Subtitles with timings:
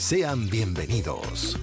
[0.00, 1.60] Sean bienvenidos.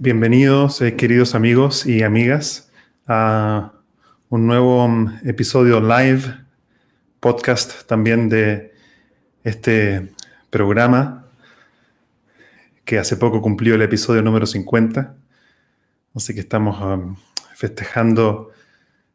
[0.00, 2.72] Bienvenidos, eh, queridos amigos y amigas,
[3.06, 3.72] a
[4.30, 6.22] un nuevo mm, episodio live,
[7.20, 8.74] podcast también de
[9.44, 10.12] este
[10.50, 11.28] programa
[12.84, 15.14] que hace poco cumplió el episodio número 50.
[16.16, 17.16] Así que estamos um,
[17.54, 18.50] festejando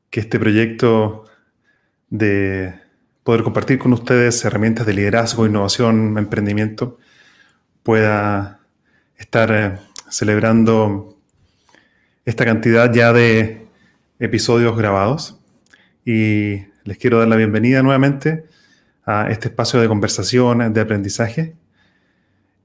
[0.10, 1.26] que este proyecto
[2.10, 2.80] de
[3.26, 6.98] poder compartir con ustedes herramientas de liderazgo, innovación, emprendimiento,
[7.84, 8.60] pueda
[9.18, 9.78] estar eh,
[10.10, 11.18] celebrando
[12.26, 13.68] esta cantidad ya de
[14.20, 15.40] episodios grabados.
[16.06, 18.46] Y les quiero dar la bienvenida nuevamente
[19.06, 21.56] a este espacio de conversación, de aprendizaje.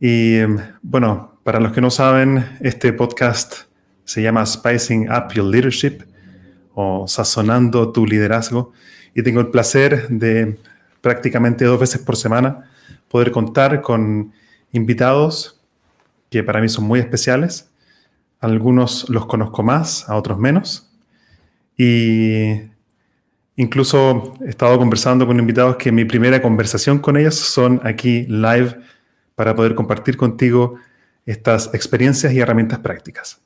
[0.01, 3.65] Y em, bueno, para los que no saben, este podcast
[4.05, 6.03] se llama Spicing Up Your Leadership
[6.75, 8.73] o Sazonando tu Liderazgo.
[9.15, 10.59] Y tengo el placer de
[11.01, 12.71] prácticamente dos veces por semana
[13.09, 14.33] poder contar con
[14.73, 15.61] invitados
[16.31, 17.71] que para mí son muy especiales.
[18.41, 20.91] Algunos los conozco más, a otros menos.
[21.77, 22.61] Y
[23.57, 28.77] incluso he estado conversando con invitados que mi primera conversación con ellos son aquí live
[29.35, 30.77] para poder compartir contigo
[31.25, 33.41] estas experiencias y herramientas prácticas.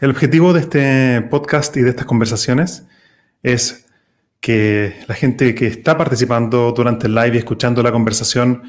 [0.00, 2.86] El objetivo de este podcast y de estas conversaciones
[3.42, 3.86] es
[4.40, 8.62] que la gente que está participando durante el live y escuchando la conversación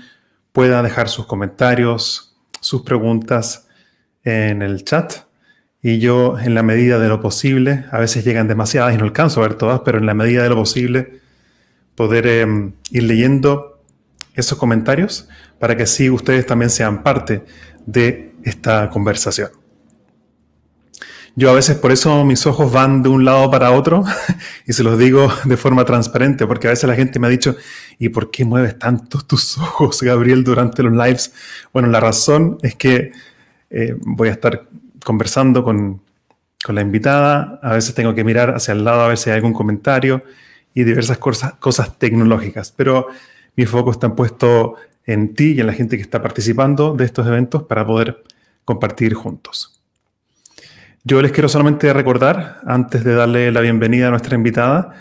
[0.55, 3.67] pueda dejar sus comentarios, sus preguntas
[4.23, 5.25] en el chat.
[5.81, 9.41] Y yo, en la medida de lo posible, a veces llegan demasiadas y no alcanzo
[9.41, 11.19] a ver todas, pero en la medida de lo posible,
[11.93, 13.83] poder em, ir leyendo
[14.33, 15.27] esos comentarios
[15.59, 17.43] para que así ustedes también sean parte
[17.85, 19.49] de esta conversación.
[21.37, 24.05] Yo a veces por eso mis ojos van de un lado para otro
[24.65, 27.57] y se los digo de forma transparente, porque a veces la gente me ha dicho,
[27.99, 31.33] ¿y por qué mueves tanto tus ojos, Gabriel, durante los lives?
[31.73, 33.11] Bueno, la razón es que
[33.69, 34.67] eh, voy a estar
[35.03, 36.01] conversando con,
[36.63, 39.35] con, la invitada, a veces tengo que mirar hacia el lado a ver si hay
[39.35, 40.23] algún comentario
[40.73, 43.07] y diversas cosas, cosas tecnológicas, pero
[43.57, 44.75] mi foco está puesto
[45.05, 48.23] en ti y en la gente que está participando de estos eventos para poder
[48.63, 49.74] compartir juntos.
[51.07, 54.95] Yo les quiero solamente recordar, antes de darle la bienvenida a nuestra invitada,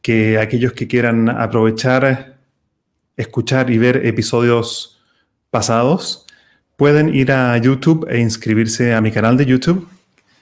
[0.00, 2.38] que aquellos que quieran aprovechar,
[3.14, 5.02] escuchar y ver episodios
[5.50, 6.26] pasados,
[6.76, 9.86] pueden ir a YouTube e inscribirse a mi canal de YouTube.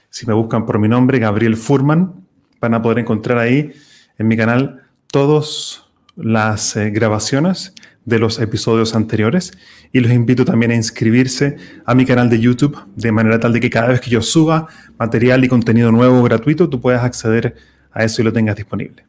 [0.08, 2.14] Si me buscan por mi nombre, Gabriel Furman,
[2.60, 3.72] van a poder encontrar ahí
[4.18, 5.82] en mi canal todas
[6.14, 7.74] las eh, grabaciones
[8.08, 9.52] de los episodios anteriores
[9.92, 13.60] y los invito también a inscribirse a mi canal de YouTube de manera tal de
[13.60, 14.66] que cada vez que yo suba
[14.98, 17.54] material y contenido nuevo gratuito, tú puedas acceder
[17.92, 19.04] a eso y lo tengas disponible.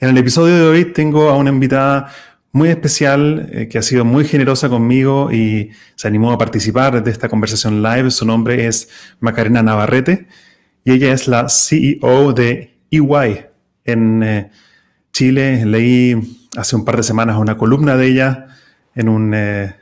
[0.00, 2.12] En el episodio de hoy tengo a una invitada
[2.50, 7.10] muy especial eh, que ha sido muy generosa conmigo y se animó a participar de
[7.10, 8.10] esta conversación live.
[8.10, 8.88] Su nombre es
[9.20, 10.26] Macarena Navarrete
[10.84, 13.46] y ella es la CEO de EY
[13.84, 14.50] en eh,
[15.18, 15.66] Chile.
[15.66, 16.14] Leí
[16.56, 18.46] hace un par de semanas una columna de ella
[18.94, 19.74] en un, eh,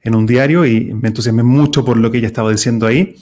[0.00, 3.14] en un diario y me entusiasmé mucho por lo que ella estaba diciendo ahí.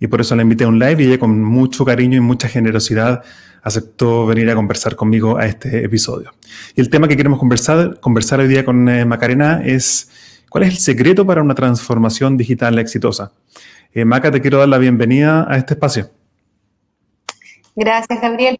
[0.00, 2.48] Y por eso la invité a un live y ella con mucho cariño y mucha
[2.48, 3.22] generosidad
[3.62, 6.32] aceptó venir a conversar conmigo a este episodio.
[6.74, 10.08] Y el tema que queremos conversar, conversar hoy día con eh, Macarena es
[10.48, 13.32] cuál es el secreto para una transformación digital exitosa.
[13.92, 16.10] Eh, Maca, te quiero dar la bienvenida a este espacio.
[17.76, 18.58] Gracias, Gabriel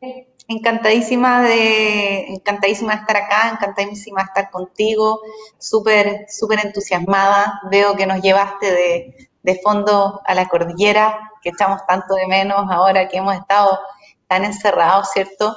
[0.49, 5.21] encantadísima de, encantadísima de estar acá, encantadísima de estar contigo,
[5.59, 7.61] súper, súper entusiasmada.
[7.71, 12.67] Veo que nos llevaste de, de, fondo a la cordillera, que echamos tanto de menos
[12.71, 13.79] ahora que hemos estado
[14.27, 15.55] tan encerrados, ¿cierto?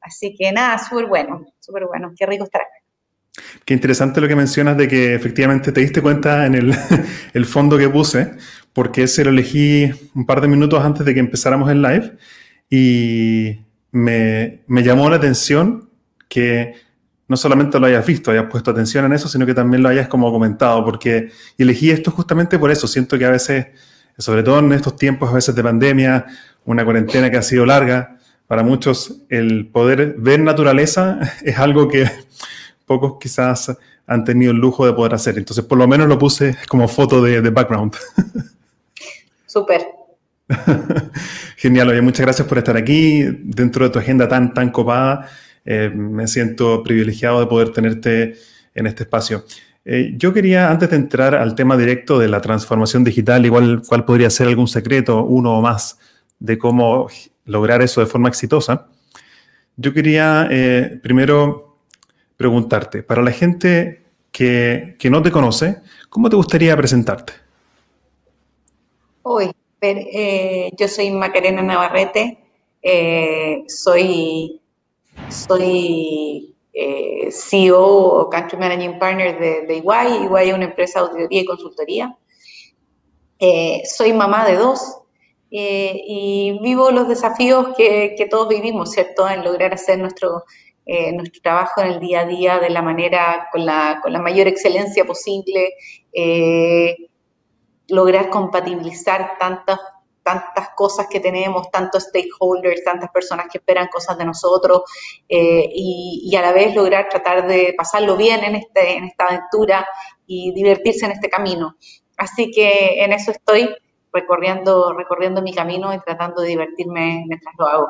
[0.00, 2.70] Así que nada, súper bueno, súper bueno, qué rico estar acá.
[3.64, 6.74] Qué interesante lo que mencionas de que efectivamente te diste cuenta en el,
[7.34, 8.32] el, fondo que puse,
[8.72, 12.16] porque ese lo elegí un par de minutos antes de que empezáramos el live
[12.68, 13.60] y
[13.92, 15.88] me, llamó la atención
[16.28, 16.74] que
[17.28, 20.08] no solamente lo hayas visto, hayas puesto atención en eso, sino que también lo hayas
[20.08, 22.86] como comentado, porque elegí esto justamente por eso.
[22.86, 23.68] Siento que a veces,
[24.18, 26.26] sobre todo en estos tiempos, a veces de pandemia,
[26.64, 32.10] una cuarentena que ha sido larga, para muchos el poder ver naturaleza es algo que
[32.86, 33.74] pocos quizás
[34.06, 35.38] han tenido el lujo de poder hacer.
[35.38, 37.94] Entonces, por lo menos lo puse como foto de, background.
[39.46, 40.01] Súper.
[41.56, 45.28] Genial, oye, muchas gracias por estar aquí dentro de tu agenda tan, tan copada.
[45.64, 48.34] Eh, me siento privilegiado de poder tenerte
[48.74, 49.44] en este espacio.
[49.84, 54.04] Eh, yo quería, antes de entrar al tema directo de la transformación digital, igual cuál
[54.04, 55.98] podría ser algún secreto, uno o más,
[56.38, 57.08] de cómo
[57.44, 58.88] lograr eso de forma exitosa,
[59.76, 61.78] yo quería eh, primero
[62.36, 67.32] preguntarte, para la gente que, que, no te conoce, ¿cómo te gustaría presentarte?
[69.82, 72.38] Uy, yo soy Macarena Navarrete,
[73.66, 74.62] soy
[75.28, 80.28] soy eh, CEO o Country Managing Partner de, de EY.
[80.30, 82.18] EY es una empresa de auditoría y consultoría.
[83.38, 84.98] Eh, soy mamá de dos
[85.50, 89.28] eh, y vivo los desafíos que, que, todos vivimos, ¿cierto?
[89.28, 90.44] En lograr hacer nuestro,
[90.86, 94.46] nuestro trabajo en el día a día de la manera, con la, con la mayor
[94.46, 95.74] excelencia posible,
[97.92, 99.78] lograr compatibilizar tantas
[100.22, 104.82] tantas cosas que tenemos, tantos stakeholders, tantas personas que esperan cosas de nosotros
[105.28, 109.84] eh, y, a la vez lograr tratar de pasarlo bien en, este, en esta aventura
[110.24, 111.76] y divertirse en este camino.
[112.16, 113.68] Así que en eso estoy
[114.12, 117.88] recorriendo, recorriendo mi camino y tratando de divertirme mientras lo hago.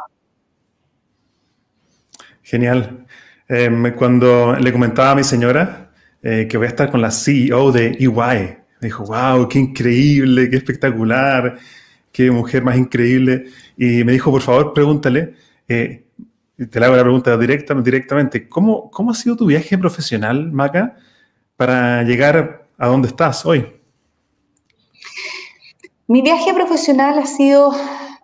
[2.43, 3.07] Genial.
[3.47, 5.91] Em, cuando le comentaba a mi señora
[6.23, 10.57] eh, que voy a estar con la CEO de EY, dijo, wow, qué increíble, qué
[10.57, 11.59] espectacular
[12.13, 13.47] qué mujer más increíble.
[13.77, 15.35] Y me dijo, por favor, pregúntale,
[15.67, 16.05] eh,
[16.71, 20.97] te le hago la pregunta directa, directamente, ¿cómo, ¿cómo ha sido tu viaje profesional, Maca,
[21.57, 23.67] para llegar a donde estás hoy?
[26.07, 27.73] Mi viaje profesional ha sido,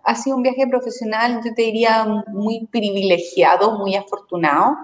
[0.03, 4.77] ha sido un viaje profesional, yo te diría, muy privilegiado, muy afortunado.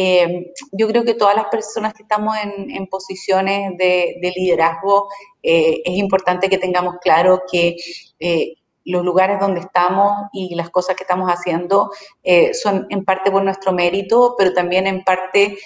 [0.00, 5.08] Eh, yo creo que todas las personas que estamos en, posiciones de, liderazgo,
[5.42, 7.74] eh, es importante que tengamos claro que
[8.20, 8.54] eh,
[8.84, 11.90] los lugares donde estamos y las cosas que estamos haciendo
[12.22, 15.58] eh, son en parte por nuestro mérito, pero también en parte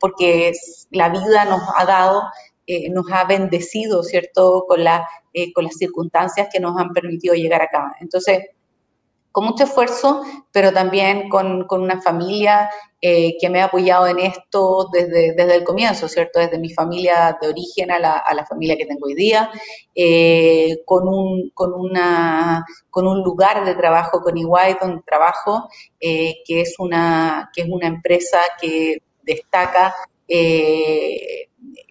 [0.00, 0.52] porque
[0.90, 2.22] la vida nos ha dado,
[2.90, 4.80] nos ha bendecido, ¿cierto?, con,
[5.54, 7.94] con las circunstancias que nos han permitido llegar acá.
[8.00, 8.40] Entonces,
[9.32, 10.22] con mucho esfuerzo,
[10.52, 12.68] pero también con, con una familia
[13.00, 16.40] eh, que me ha apoyado en esto desde, desde el comienzo, ¿cierto?
[16.40, 19.50] Desde mi familia de origen a la, a la familia que tengo hoy día,
[19.94, 25.68] eh, con, un, con, una, con un lugar de trabajo con Iguay donde trabajo,
[26.00, 29.94] eh, que, es una, que es una empresa que destaca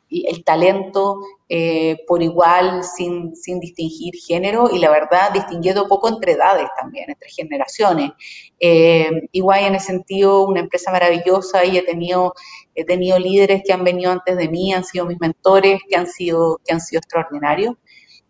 [0.09, 6.33] el talento eh, por igual, sin, sin, distinguir género y la verdad distinguiendo poco entre
[6.33, 8.11] edades también, entre generaciones.
[8.59, 12.33] Eh, igual en ese sentido, una empresa maravillosa y he tenido,
[12.75, 16.07] he tenido líderes que han venido antes de mí, han sido mis mentores, que han
[16.07, 17.75] sido, que han sido extraordinarios.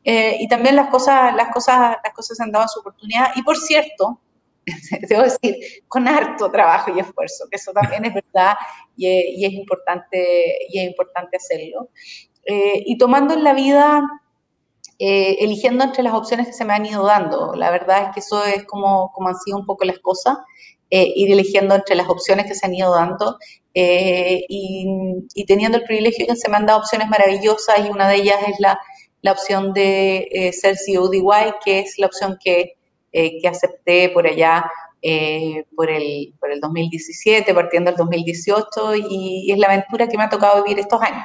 [0.03, 3.31] Eh, y también las cosas, las, cosas, las cosas han dado su oportunidad.
[3.35, 4.19] Y por cierto,
[5.09, 5.55] debo decir,
[5.87, 8.55] con harto trabajo y esfuerzo, que eso también es verdad
[8.95, 11.89] y es, importante, y es importante hacerlo.
[12.45, 14.01] Eh, y tomando en la vida,
[14.97, 17.53] eh, eligiendo entre las opciones que se me han ido dando.
[17.55, 20.37] La verdad es que eso es como, como han sido un poco las cosas,
[20.89, 23.37] eh, ir eligiendo entre las opciones que se han ido dando
[23.73, 24.85] y,
[25.35, 28.39] y, teniendo el privilegio que se me han dado opciones maravillosas y una de ellas
[28.47, 28.77] es la,
[29.21, 31.23] la opción de ser CEO de
[31.63, 32.78] que es la opción que
[33.11, 34.69] eh, que acepté por allá
[35.01, 40.23] eh, por, el, por el 2017, partiendo del 2018, y, es la aventura que me
[40.23, 41.23] ha tocado vivir estos años.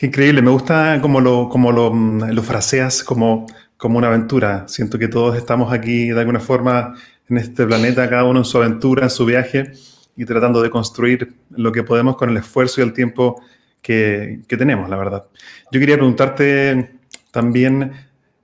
[0.00, 4.66] increíble, me gusta como lo, como lo, lo fraseas como, como una aventura.
[4.66, 6.94] Siento que todos estamos aquí de alguna forma
[7.28, 9.72] en este planeta, cada uno en su aventura, en su viaje,
[10.16, 13.42] y tratando de construir lo que podemos con el esfuerzo y el tiempo
[13.80, 15.26] que, que tenemos, la verdad.
[15.70, 16.98] Yo quería preguntarte
[17.30, 17.92] también,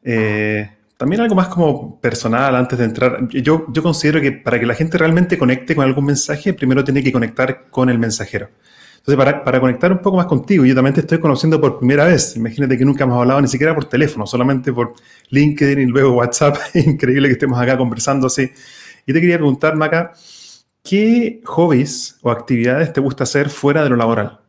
[0.02, 3.28] eh, también algo más como personal antes de entrar.
[3.28, 7.12] Yo, considero que para que la gente realmente conecte con algún mensaje, primero tiene que
[7.12, 8.50] conectar con el mensajero.
[8.96, 12.04] Entonces, para, para, conectar un poco más contigo, yo también te estoy conociendo por primera
[12.04, 12.34] vez.
[12.36, 14.94] Imagínate que nunca hemos hablado ni siquiera por teléfono, solamente por
[15.30, 16.56] LinkedIn y luego WhatsApp.
[16.74, 18.50] Increíble que estemos acá conversando así.
[19.06, 20.14] Y te quería preguntar, Maca,
[20.82, 24.40] ¿qué hobbies o actividades te gusta hacer fuera de lo laboral?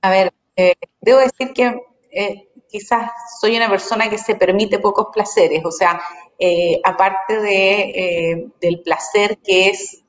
[0.00, 1.74] A ver, eh, debo decir que
[2.12, 3.08] eh, quizás
[3.40, 6.00] soy una persona que se permite pocos placeres, o sea,
[6.40, 10.02] eh, aparte de, del placer que es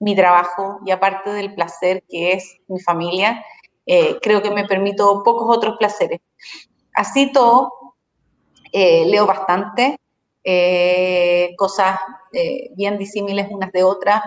[0.00, 3.44] mi trabajo y aparte del placer que es mi familia,
[4.20, 6.20] creo que me permito pocos otros placeres.
[6.92, 7.72] Así todo,
[8.72, 10.00] leo bastante,
[11.56, 12.00] cosas
[12.74, 14.22] bien disímiles unas de otras,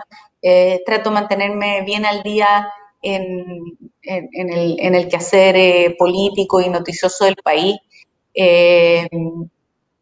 [0.86, 7.76] trato de mantenerme bien al día en, el, quehacer eh, político y noticioso del país.
[8.34, 9.08] Eh,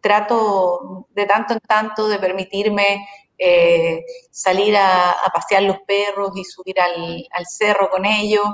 [0.01, 3.05] trato de tanto en tanto de permitirme
[3.37, 8.45] eh, salir a, pasear los perros y subir al, cerro con ellos.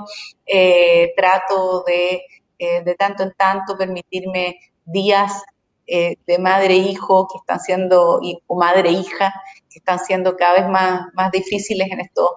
[1.16, 2.22] trato de,
[2.58, 5.42] de tanto en tanto permitirme días
[5.86, 9.32] de madre e hijo que están siendo, o madre e hija,
[9.70, 12.28] que están siendo cada vez más, más difíciles en estos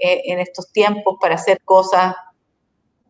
[0.00, 2.14] eh, en estos tiempos para hacer cosas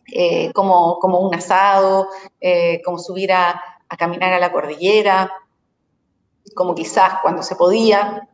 [0.06, 2.08] eh, como, como, un asado,
[2.40, 3.62] eh, como subir a,
[3.98, 5.30] caminar a la cordillera,
[6.54, 8.26] como quizás cuando se podía,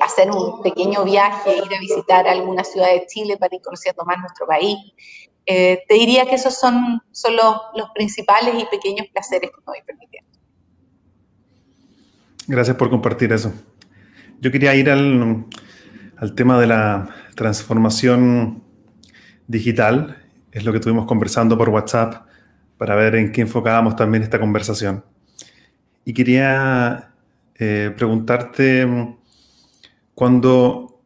[0.00, 4.18] hacer un pequeño viaje, ir a visitar alguna ciudad de Chile para ir conociendo más
[4.18, 4.78] nuestro país.
[5.44, 10.30] te diría que esos son, son los, principales y pequeños placeres que me voy permitiendo.
[12.46, 13.52] Gracias por compartir eso.
[14.40, 15.44] Yo quería ir al,
[16.18, 18.62] al tema de la transformación
[19.46, 20.24] digital.
[20.52, 22.26] Es lo que estuvimos conversando por WhatsApp
[22.76, 25.04] para ver en qué enfocábamos también esta conversación.
[26.04, 27.10] Y quería
[27.56, 29.16] eh, preguntarte,
[30.14, 31.00] cuando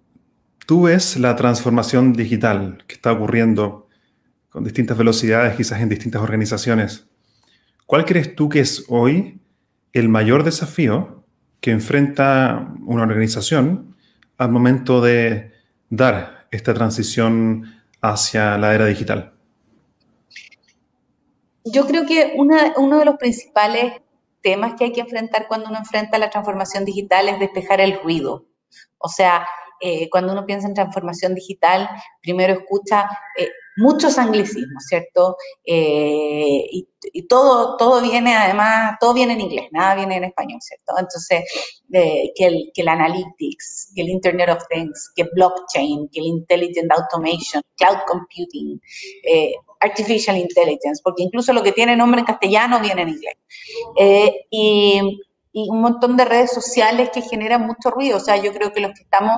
[0.67, 3.89] tú ves la transformación digital que está ocurriendo
[4.49, 7.09] con distintas velocidades, quizás en distintas organizaciones,
[7.87, 9.41] ¿cuál crees tú que es hoy
[9.93, 11.25] el mayor desafío
[11.61, 13.92] que enfrenta una organización
[14.43, 15.53] al momento de
[15.89, 19.35] dar esta transición hacia la era digital?
[21.65, 23.95] Yo creo que uno de los principales
[24.43, 28.47] temas que hay que enfrentar cuando uno enfrenta la transformación digital es despejar el ruido.
[28.99, 29.47] O sea,
[29.81, 31.89] eh, cuando uno piensa en transformación digital,
[32.21, 33.09] primero escucha
[33.39, 35.37] eh, muchos anglicismos, ¿cierto?
[35.65, 36.89] Eh, y,
[37.29, 40.93] todo, todo viene además, todo viene en inglés, nada viene en español, ¿cierto?
[40.99, 41.43] Entonces,
[41.91, 46.91] que, el, que el analytics, que el Internet of Things, que blockchain, que el intelligent
[46.93, 48.81] automation, cloud computing,
[49.81, 53.37] artificial intelligence, porque incluso lo que tiene nombre en castellano viene en inglés.
[54.51, 55.21] y,
[55.53, 58.17] y un montón de redes sociales que generan mucho ruido.
[58.17, 59.37] O sea, yo creo que los que estamos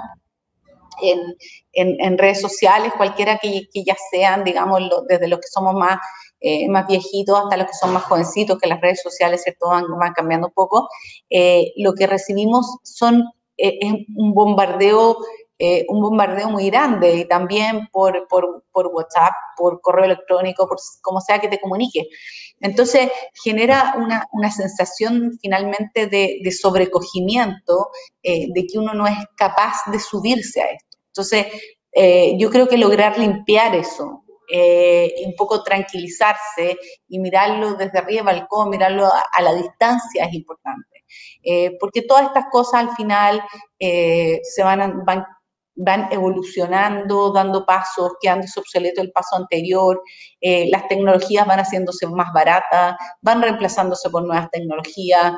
[1.03, 5.99] en, redes sociales, cualquiera que, ya sean, digamos, desde los que somos más,
[6.41, 9.85] eh, más viejitos hasta los que son más jovencitos, que las redes sociales, ¿cierto?, van,
[9.99, 10.89] van cambiando un poco,
[11.31, 13.25] eh, lo que recibimos son,
[13.57, 15.19] eh, es un bombardeo
[15.89, 21.39] un bombardeo muy grande y también por, por, WhatsApp, por correo electrónico, por como sea
[21.39, 22.09] que te comunique.
[22.65, 23.11] Entonces
[23.45, 27.91] genera una, una sensación finalmente de, sobrecogimiento,
[28.23, 30.99] de que uno no es capaz de subirse a esto.
[31.09, 31.47] Entonces,
[31.93, 38.25] eh, yo creo que lograr limpiar eso, eh, un poco tranquilizarse y mirarlo desde arriba
[38.25, 41.05] del balcón, mirarlo a, la distancia es importante.
[41.45, 43.43] Eh, porque todas estas cosas al final
[43.79, 45.25] se van, van,
[45.77, 50.01] van, evolucionando, dando pasos, quedando obsoleto el paso anterior,
[50.41, 55.35] las tecnologías van haciéndose más baratas, van reemplazándose por nuevas tecnologías,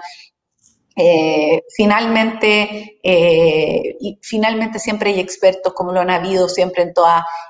[0.99, 6.95] eh, finalmente, eh, y finalmente siempre hay expertos, como lo han habido siempre en,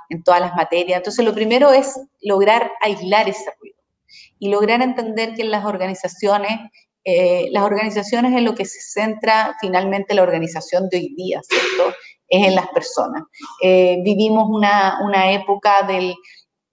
[0.08, 0.96] en todas las materias.
[0.96, 3.76] Entonces, lo primero es lograr aislar ese ruido
[4.40, 6.58] y lograr entender que en las organizaciones,
[7.04, 11.94] eh, las organizaciones en lo que se centra finalmente la organización de hoy día, ¿cierto?
[12.28, 13.22] Es en las personas.
[13.62, 16.14] vivimos una, una época del,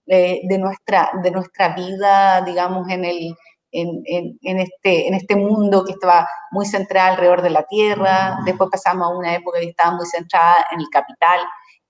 [0.04, 3.36] de, nuestra, de nuestra vida, digamos, en el
[3.74, 9.08] en, este, en este mundo que estaba muy centrado alrededor de la tierra, después pasamos
[9.08, 11.40] a una época que estaba muy centrada en el capital.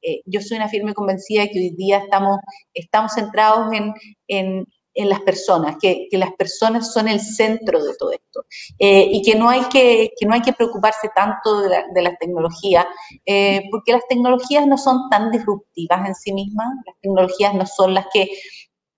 [0.03, 2.39] Eh, yo soy una firme convencida de que hoy día estamos,
[2.73, 3.93] estamos centrados en,
[4.29, 8.45] en, en las personas, que, que, las personas son el centro de todo esto
[8.79, 12.03] eh, y que no, hay que, que, no hay que preocuparse tanto de la, de
[12.03, 12.87] las tecnologías,
[13.27, 17.95] eh, porque las tecnologías no son tan disruptivas en sí mismas, las tecnologías no son
[17.95, 18.29] las que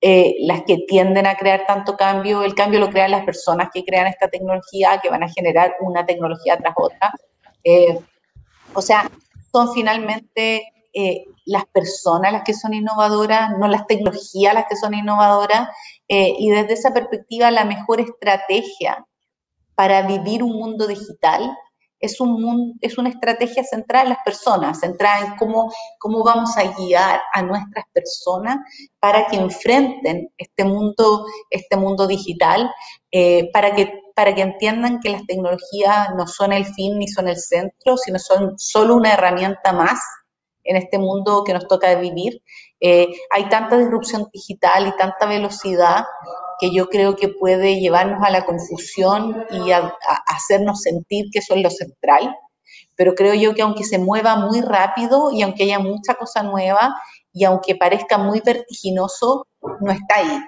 [0.02, 3.82] eh, las que tienden a crear tanto cambio, el cambio lo crean las personas que
[3.82, 7.12] crean esta tecnología, que van a generar una tecnología tras otra.
[8.74, 9.10] O sea,
[9.50, 14.94] son finalmente eh, las personas las que son innovadoras, no las tecnologías las que son
[14.94, 15.68] innovadoras,
[16.08, 19.04] y desde esa perspectiva la mejor estrategia
[19.74, 21.56] para vivir un mundo digital
[22.00, 26.64] es, un, es una estrategia centrada en las personas, centrada en cómo, cómo vamos a
[26.78, 28.58] guiar a nuestras personas
[29.00, 32.70] para que enfrenten este mundo, este mundo digital,
[33.10, 37.28] eh, para, que, para que entiendan que las tecnologías no son el fin ni son
[37.28, 40.00] el centro, sino son solo una herramienta más
[40.66, 42.42] en este mundo que nos toca vivir.
[42.80, 46.04] Eh, hay tanta disrupción digital y tanta velocidad
[46.58, 49.94] que yo creo que puede llevarnos a la confusión y a,
[50.26, 52.34] hacernos sentir que eso es lo central.
[52.94, 56.96] Pero creo yo que aunque se mueva muy rápido y aunque haya mucha cosa nueva
[57.32, 59.46] y aunque parezca muy vertiginoso,
[59.80, 60.40] no está ahí.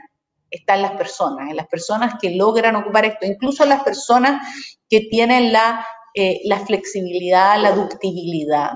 [0.51, 4.43] Está en las personas, en las personas que logran ocupar esto, incluso las personas
[4.89, 8.71] que tienen la, eh, la flexibilidad, la ductibilidad,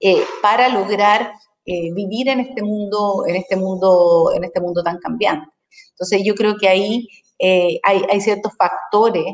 [0.00, 1.32] eh, para lograr
[1.64, 5.48] eh, vivir en este mundo, en este mundo, en este mundo tan cambiante.
[5.90, 9.24] Entonces yo creo que ahí eh, hay, ciertos factores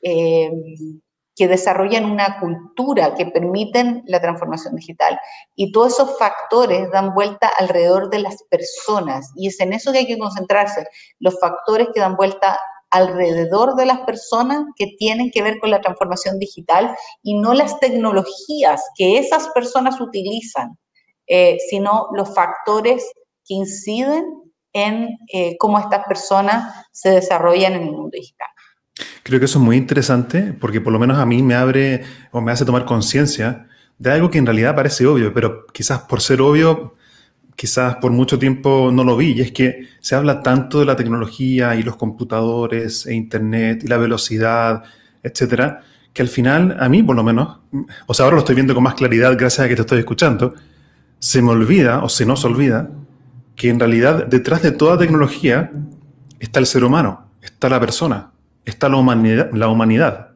[0.00, 5.18] que desarrollan una cultura que permiten la transformación digital.
[5.54, 9.32] Y todos esos factores dan vuelta alrededor de las personas.
[9.36, 10.86] Y es en eso que hay que concentrarse,
[11.20, 12.58] los factores que dan vuelta
[12.90, 17.78] alrededor de las personas que tienen que ver con la transformación digital y no las
[17.80, 20.78] tecnologías que esas personas utilizan,
[21.26, 23.04] eh, sino los factores
[23.46, 24.24] que inciden
[24.72, 28.48] en eh, cómo estas personas se desarrollan en el mundo digital.
[29.22, 32.02] Creo que eso es muy interesante porque por lo menos a mí me abre
[32.32, 33.68] o me hace tomar conciencia
[33.98, 36.94] de algo que en realidad parece obvio, pero quizás por ser obvio,
[37.58, 40.94] quizás por mucho tiempo no lo vi, y es que se habla tanto de la
[40.94, 44.84] tecnología y los computadores e Internet y la velocidad,
[45.24, 47.58] etcétera, que al final, a mí por lo menos,
[48.06, 50.54] o sea, ahora lo estoy viendo con más claridad gracias a que te estoy escuchando,
[51.18, 52.90] se me olvida o se nos olvida
[53.56, 55.72] que en realidad detrás de toda tecnología
[56.38, 58.30] está el ser humano, está la persona,
[58.64, 59.50] está la humanidad.
[59.52, 60.28] La humanidad.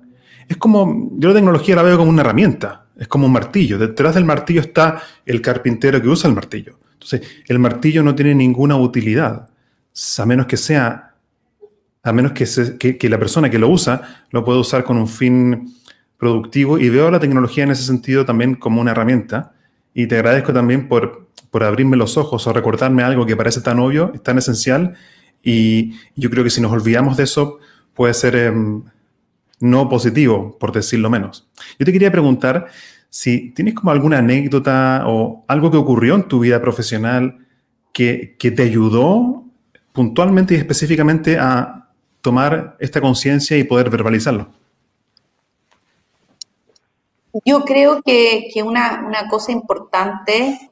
[0.49, 3.79] Es como, yo la tecnología la veo como una herramienta, es como un martillo.
[3.79, 6.82] Detrás del martillo está el carpintero que usa el martillo.
[7.03, 9.49] Entonces, el martillo no tiene ninguna utilidad,
[10.19, 11.15] a menos que sea,
[12.03, 15.75] a menos que, la persona que lo usa lo pueda usar con un fin
[16.17, 16.79] productivo.
[16.79, 19.53] Y veo la tecnología en ese sentido también como una herramienta.
[19.95, 23.79] Y te agradezco también por por abrirme los ojos o recordarme algo que parece tan
[23.79, 24.95] obvio, tan esencial.
[25.43, 27.59] Y yo creo que si nos olvidamos de eso,
[27.93, 28.83] puede ser em,
[29.61, 31.47] no positivo, por decirlo menos.
[31.79, 32.69] Yo te quería preguntar
[33.13, 37.47] si tienes como alguna anécdota o algo que ocurrió en tu vida profesional
[37.93, 39.45] que, que te ayudó
[39.93, 41.91] puntualmente y específicamente a
[42.23, 44.49] tomar esta conciencia y poder verbalizarlo.
[47.45, 50.71] Yo creo que, que una, una, cosa importante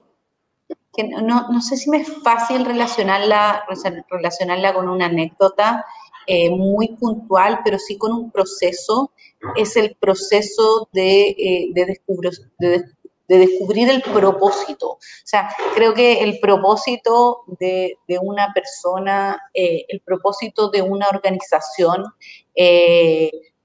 [0.95, 3.65] que no, no, sé si me es fácil relacionarla,
[4.09, 5.85] relacionarla con una anécdota
[6.33, 9.11] eh, muy puntual, pero sí con un proceso,
[9.57, 12.85] es el proceso de, eh, de, descubrir, de,
[13.27, 14.91] descubrir el propósito.
[14.91, 22.05] O sea, creo que el propósito de, una persona, eh, el propósito de una organización,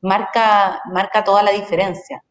[0.01, 2.23] marca, marca toda la diferencia.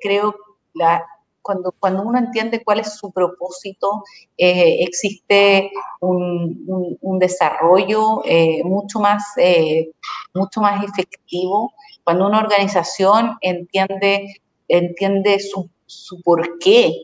[0.00, 0.36] creo
[0.74, 1.04] la,
[1.42, 4.04] cuando, cuando uno entiende cuál es su propósito,
[4.38, 9.90] eh, existe un, un, desarrollo eh, mucho, más, eh,
[10.34, 11.72] mucho más efectivo.
[12.04, 17.02] Cuando una organización entiende, entiende su, su porqué,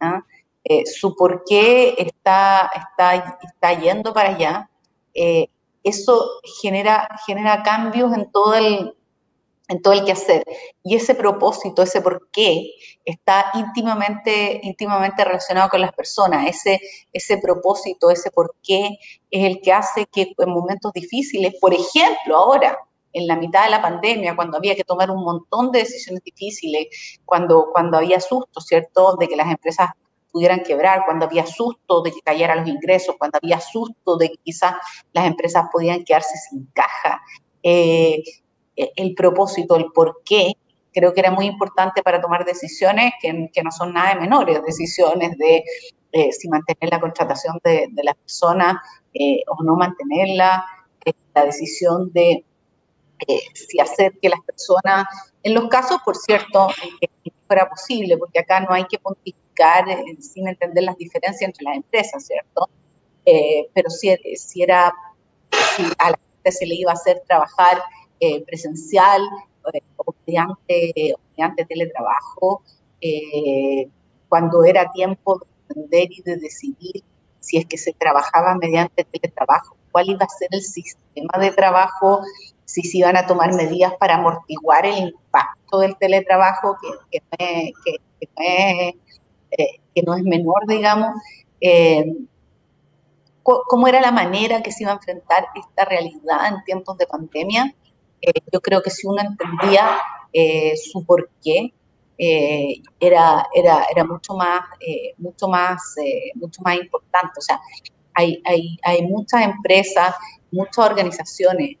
[0.00, 0.20] ¿ah?
[0.86, 4.70] su por qué está, está, está yendo para allá,
[5.82, 6.26] eso
[6.62, 8.94] genera, genera cambios en todo el,
[9.68, 10.44] en todo el quehacer.
[10.82, 12.70] Y ese propósito, ese por qué,
[13.04, 16.46] está íntimamente, íntimamente relacionado con las personas.
[16.48, 16.80] Ese,
[17.12, 18.98] ese propósito, ese por qué
[19.30, 22.78] es el que hace que en momentos difíciles, por ejemplo, ahora,
[23.12, 27.20] en la mitad de la pandemia, cuando había que tomar un montón de decisiones difíciles,
[27.24, 29.90] cuando, cuando había susto, ¿cierto?, de que las empresas
[30.32, 34.36] pudieran quebrar, cuando había susto de que cayeran los ingresos, cuando había susto de que
[34.42, 34.74] quizás
[35.12, 37.22] las empresas podían quedarse sin caja.
[37.62, 38.20] Eh,
[38.76, 40.52] el propósito, el por qué,
[40.94, 44.62] creo que era muy importante para tomar decisiones que, que no son nada de menores,
[44.64, 45.64] decisiones de
[46.12, 48.80] eh, si mantener la contratación de, de la persona
[49.12, 50.64] eh, o no mantenerla,
[51.34, 52.44] la decisión de
[53.52, 55.06] si hacer que las personas,
[55.42, 56.68] en los casos, por cierto,
[57.00, 59.84] que fuera posible, porque acá no hay que pontificar
[60.20, 62.68] sin entender las diferencias entre las empresas, ¿cierto?
[63.74, 64.92] pero si, si era,
[65.76, 67.82] si a la gente se le iba a hacer trabajar
[68.20, 69.22] eh, presencial
[69.72, 72.62] eh, o mediante, teletrabajo,
[73.00, 73.88] eh,
[74.28, 77.02] cuando era tiempo de entender y de decidir
[77.40, 82.22] si es que se trabajaba mediante teletrabajo, cuál iba a ser el sistema de trabajo,
[82.64, 86.76] si se iban a tomar medidas para amortiguar el impacto del teletrabajo,
[87.10, 87.72] que,
[89.94, 91.10] que, no, es, menor, digamos,
[93.42, 97.74] cómo era la manera que se iba a enfrentar esta realidad en tiempos de pandemia.
[98.52, 99.98] Yo creo que si uno entendía
[100.76, 101.72] su porqué,
[102.16, 107.32] eh, era, era, era mucho más, eh, mucho más, eh, mucho más importante.
[107.38, 107.60] O sea,
[108.14, 110.14] hay, hay, hay muchas empresas,
[110.50, 111.76] muchas organizaciones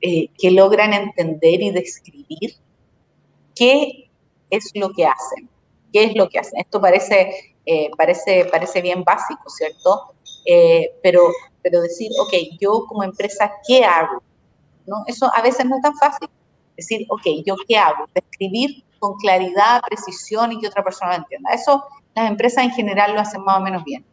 [0.00, 2.54] que logran entender y describir
[3.56, 4.08] qué
[4.48, 5.50] es lo que hacen,
[5.92, 6.60] qué es lo que hacen.
[6.60, 7.56] Esto parece,
[7.96, 10.14] parece, parece bien básico, ¿cierto?
[11.02, 11.22] pero,
[11.62, 14.22] pero decir, ok, yo como empresa, ¿qué hago?
[14.88, 15.04] ¿No?
[15.06, 16.28] Eso a veces no es tan fácil.
[16.76, 18.06] Decir, ok, ¿yo qué hago?
[18.14, 21.50] Describir con claridad, precisión y que otra persona lo entienda.
[21.52, 24.04] Eso las empresas en general lo hacen más o menos bien.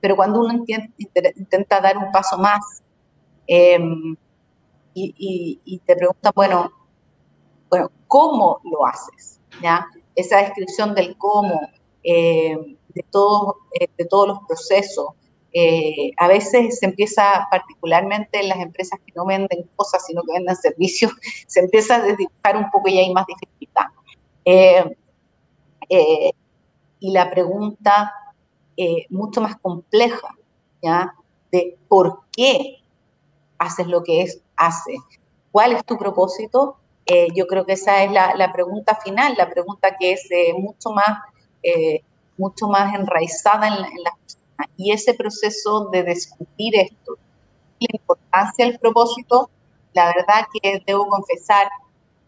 [0.00, 0.64] Pero cuando uno
[1.36, 2.82] intenta dar un paso más
[3.46, 4.16] em,
[4.94, 6.70] y, te pregunta, bueno,
[7.70, 9.40] bueno, ¿cómo lo haces?
[9.62, 9.86] ¿Ya?
[10.14, 11.60] Esa descripción del cómo,
[12.02, 15.08] em, de, todo, eh, de todos los procesos,
[15.52, 20.32] eh, a veces se empieza, particularmente en las empresas que no venden cosas, sino que
[20.32, 21.12] venden servicios,
[21.46, 23.86] se empieza a desdibujar un poco y hay más dificultad.
[24.44, 24.96] Eh,
[25.88, 26.30] eh,
[27.00, 28.12] y la pregunta
[29.10, 30.36] mucho más compleja,
[30.80, 31.12] ¿ya?
[31.50, 32.76] De por qué
[33.58, 34.94] haces lo que es, hace.
[35.50, 36.76] ¿Cuál es tu propósito?
[37.34, 41.18] yo creo que esa es la, pregunta final, la pregunta que es mucho más
[42.36, 44.14] mucho más enraizada en, en las
[44.76, 47.18] y ese proceso de discutir esto,
[47.80, 49.50] la importancia del propósito,
[49.92, 51.68] la verdad que debo confesar,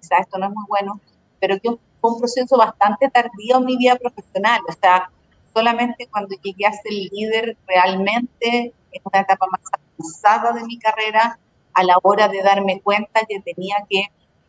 [0.00, 1.00] quizás esto no es muy bueno,
[1.40, 5.10] pero que fue un proceso bastante tardío en mi vida profesional, o sea,
[5.52, 11.38] solamente cuando llegué a ser líder realmente en una etapa más avanzada de mi carrera,
[11.72, 14.04] a la hora de darme cuenta que tenía que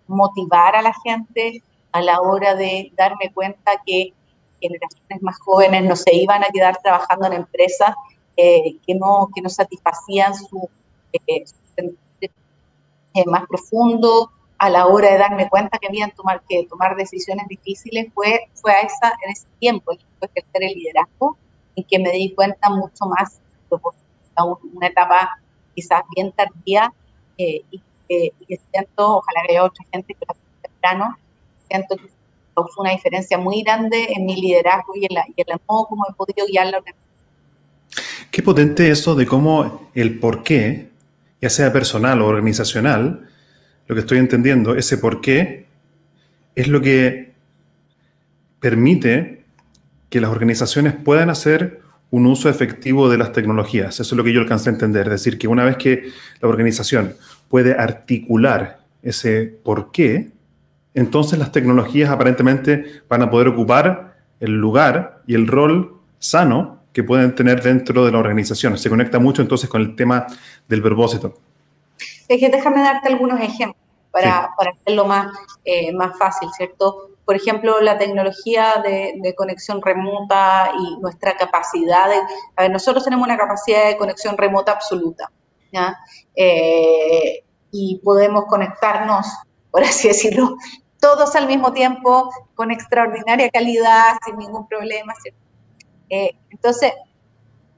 [0.08, 4.14] motivar a la gente, a la hora de darme cuenta que
[4.62, 7.96] generaciones más jóvenes no se iban a quedar trabajando en empresas
[8.38, 10.70] eh, que, no, que no satisfacían su,
[11.14, 11.44] eh,
[13.14, 14.32] eh, más profundo.
[14.58, 18.72] A la hora de darme cuenta que habían tomar, que tomar decisiones difíciles fue, fue
[18.72, 21.36] a esa, en ese tiempo, fue ejercer el liderazgo
[21.74, 23.42] y que me di cuenta mucho más,
[24.74, 25.40] una etapa
[25.74, 26.94] quizás bien tardía
[27.38, 31.18] y, que siento, ojalá que haya otra gente que lo temprano,
[31.68, 32.10] siento que
[32.78, 35.26] una diferencia muy grande en mi liderazgo y en, la,
[35.68, 37.12] modo como he podido guiar la organización.
[38.32, 40.90] Qué potente eso de cómo el por qué,
[41.42, 43.28] ya sea personal o organizacional,
[43.88, 45.66] lo que estoy entendiendo, ese por qué
[46.56, 47.32] es lo que
[48.60, 49.44] permite
[50.10, 54.00] que las organizaciones puedan hacer un uso efectivo de las tecnologías.
[54.00, 55.08] Eso es lo que yo alcancé a entender.
[55.08, 57.16] Es decir, que una vez que la organización
[57.50, 60.30] puede articular ese por qué,
[60.94, 67.04] entonces las tecnologías aparentemente van a poder ocupar el lugar y el rol sano que
[67.04, 68.78] pueden tener dentro de la organización.
[68.78, 70.28] Se conecta mucho entonces con el tema
[70.68, 71.36] del propósito.
[72.28, 75.32] Es que déjame darte algunos ejemplos para, hacerlo más,
[75.64, 77.12] eh, más fácil, ¿cierto?
[77.24, 82.18] Por ejemplo, la tecnología de, conexión remota y nuestra capacidad de...
[82.58, 85.32] A ver, nosotros tenemos una capacidad de conexión remota absoluta,
[85.72, 85.98] ¿ya?
[86.36, 89.28] Eh, y podemos conectarnos,
[89.72, 90.58] por así decirlo,
[91.02, 95.14] todos al mismo tiempo, con extraordinaria calidad, sin ningún problema.
[96.10, 96.94] Eh, entonces,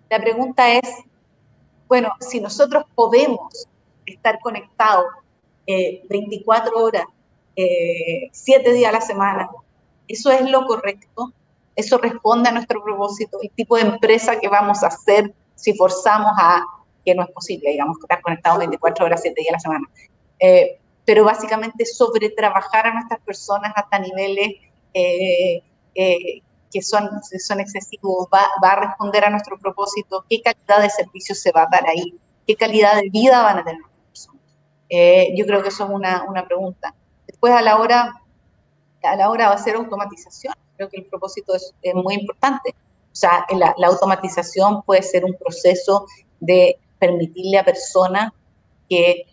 [0.10, 0.84] la pregunta es,
[1.88, 3.68] bueno, si nosotros podemos
[4.06, 5.06] estar conectados
[5.66, 7.06] 24 eh, horas,
[7.56, 9.50] 7 eh, días a la semana,
[10.08, 11.32] ¿eso es lo correcto?
[11.76, 13.38] ¿Eso responde a nuestro propósito?
[13.42, 16.62] ¿El tipo de empresa que vamos a hacer si forzamos a
[17.06, 19.90] que no es posible, digamos, estar conectados 24 horas, 7 días a la semana?
[21.06, 24.52] Pero básicamente sobre trabajar a nuestras personas hasta niveles
[24.94, 25.62] eh,
[25.96, 31.36] eh, que son, son excesivos, va, a responder a nuestro propósito, qué calidad de servicio
[31.36, 34.42] se va a dar ahí, qué calidad de vida van a tener las personas.
[34.90, 36.96] Eh, yo creo que eso es una, una, pregunta.
[37.28, 38.14] Después a la hora
[39.04, 42.74] a la hora de hacer automatización, creo que el propósito es, muy importante.
[43.12, 46.08] O sea, la, la, automatización puede ser un proceso
[46.40, 48.32] de permitirle a personas
[48.90, 49.26] que,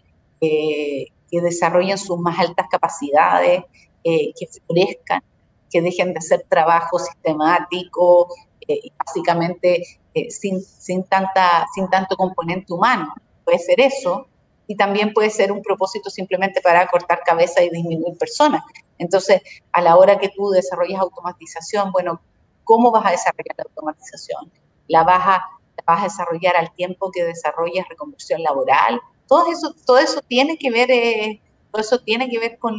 [1.31, 3.65] que desarrollen sus más altas capacidades,
[4.05, 5.23] eh, que florezcan,
[5.71, 8.29] que dejen de hacer trabajo sistemático,
[8.67, 13.15] eh, básicamente eh, sin, sin, tanta, sin tanto componente humano.
[13.45, 14.27] Puede ser eso,
[14.71, 18.63] y también puede ser un propósito simplemente para cortar cabeza y disminuir personas.
[18.99, 22.21] Entonces, a la hora que tú desarrollas automatización, bueno,
[22.63, 24.53] ¿cómo vas a desarrollar la automatización?
[24.87, 25.45] ¿La vas la
[25.85, 29.01] vas a desarrollar al tiempo que desarrollas reconversión laboral?
[29.31, 31.41] Todo eso, todo eso tiene que ver, eh,
[31.71, 32.75] todo eso tiene que ver con,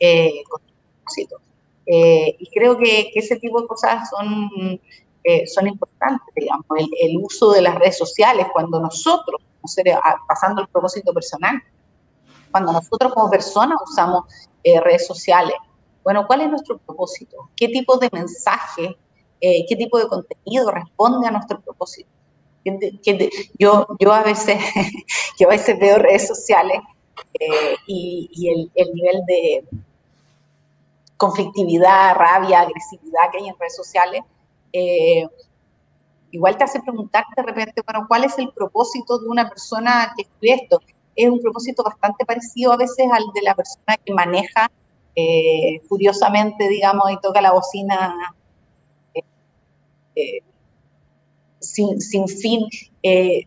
[0.00, 1.36] eh, propósito.
[1.84, 4.80] Eh, y creo que, ese tipo de cosas son,
[5.52, 6.64] son importantes, digamos,
[7.00, 9.42] el, uso de las redes sociales, cuando nosotros,
[10.26, 11.62] pasando el propósito personal,
[12.50, 14.24] cuando nosotros como personas usamos
[14.64, 15.56] redes sociales,
[16.02, 17.50] bueno, ¿cuál es nuestro propósito?
[17.54, 18.96] ¿Qué tipo de mensaje,
[19.40, 22.08] qué tipo de contenido responde a nuestro propósito?
[23.58, 24.58] Yo, yo, a veces,
[25.38, 26.80] yo a veces veo redes sociales
[27.34, 29.64] eh, y, el, nivel de
[31.16, 34.22] conflictividad, rabia, agresividad que hay en redes sociales,
[34.72, 35.26] eh,
[36.30, 40.22] igual te hace preguntarte de repente, bueno, ¿cuál es el propósito de una persona que
[40.22, 40.80] escribe esto?
[41.14, 44.70] Es un propósito bastante parecido a veces al de la persona que maneja
[45.14, 48.34] eh, furiosamente, digamos, y toca la bocina
[51.76, 52.66] sin, sin fin.
[53.02, 53.42] Eh,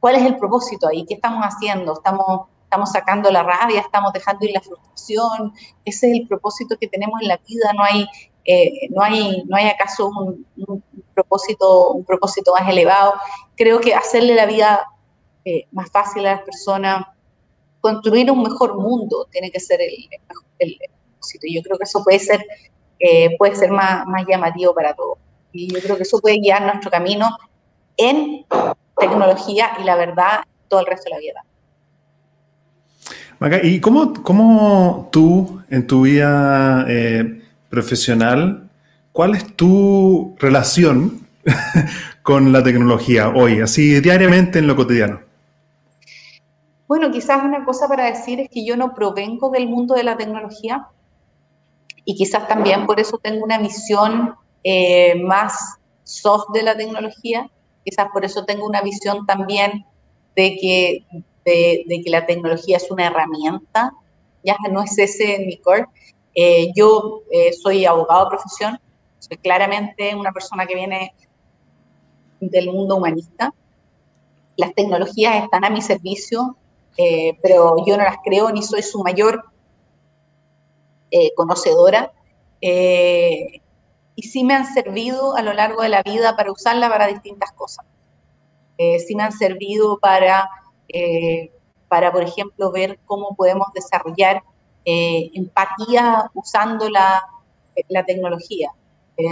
[0.00, 1.04] ¿Cuál es el propósito ahí?
[1.06, 1.92] ¿Qué estamos haciendo?
[1.94, 3.80] ¿Estamos, ¿Estamos sacando la rabia?
[3.80, 5.52] ¿Estamos dejando ir la frustración?
[5.84, 7.72] Ese es el propósito que tenemos en la vida.
[7.74, 8.06] No hay,
[8.44, 10.44] eh, no hay, no hay acaso un,
[11.14, 13.14] propósito, un propósito más elevado.
[13.56, 14.86] Creo que hacerle la vida
[15.44, 17.06] eh, más fácil a las personas,
[17.80, 19.94] construir un mejor mundo, tiene que ser el,
[20.58, 20.76] el,
[21.10, 21.46] propósito.
[21.46, 22.44] Y yo creo que eso puede ser,
[23.38, 25.18] puede ser más, más llamativo para todos.
[25.56, 27.28] Y yo creo que eso puede guiar nuestro camino
[27.96, 28.44] en
[28.98, 31.44] tecnología y la verdad todo el resto de la vida.
[33.38, 38.70] Maca, ¿y cómo, cómo, tú en tu vida eh, profesional,
[39.12, 41.26] cuál es tu relación
[42.22, 45.20] con la tecnología hoy, así diariamente en lo cotidiano?
[46.88, 50.16] Bueno, quizás una cosa para decir es que yo no provengo del mundo de la
[50.16, 50.86] tecnología
[52.04, 54.34] y quizás también por eso tengo una visión
[54.68, 57.48] eh, más soft de la tecnología.
[57.84, 59.86] Quizás por eso tengo una visión también
[60.34, 61.04] de que,
[61.44, 63.92] de, que la tecnología es una herramienta,
[64.42, 65.86] ya no es ese mi core.
[66.34, 68.80] Eh, yo eh, soy abogado de profesión,
[69.20, 71.14] soy claramente una persona que viene
[72.40, 73.54] del mundo humanista.
[74.56, 76.56] Las tecnologías están a mi servicio,
[77.40, 79.44] pero yo no las creo ni soy su mayor
[81.36, 82.10] conocedora
[84.16, 87.52] y sí me han servido a lo largo de la vida para usarla para distintas
[87.52, 87.84] cosas.
[88.78, 90.48] Eh, sí me han servido para,
[90.88, 91.52] eh,
[91.88, 94.42] para, por ejemplo, ver cómo podemos desarrollar
[94.86, 97.22] eh, empatía usando la,
[97.88, 98.70] la tecnología.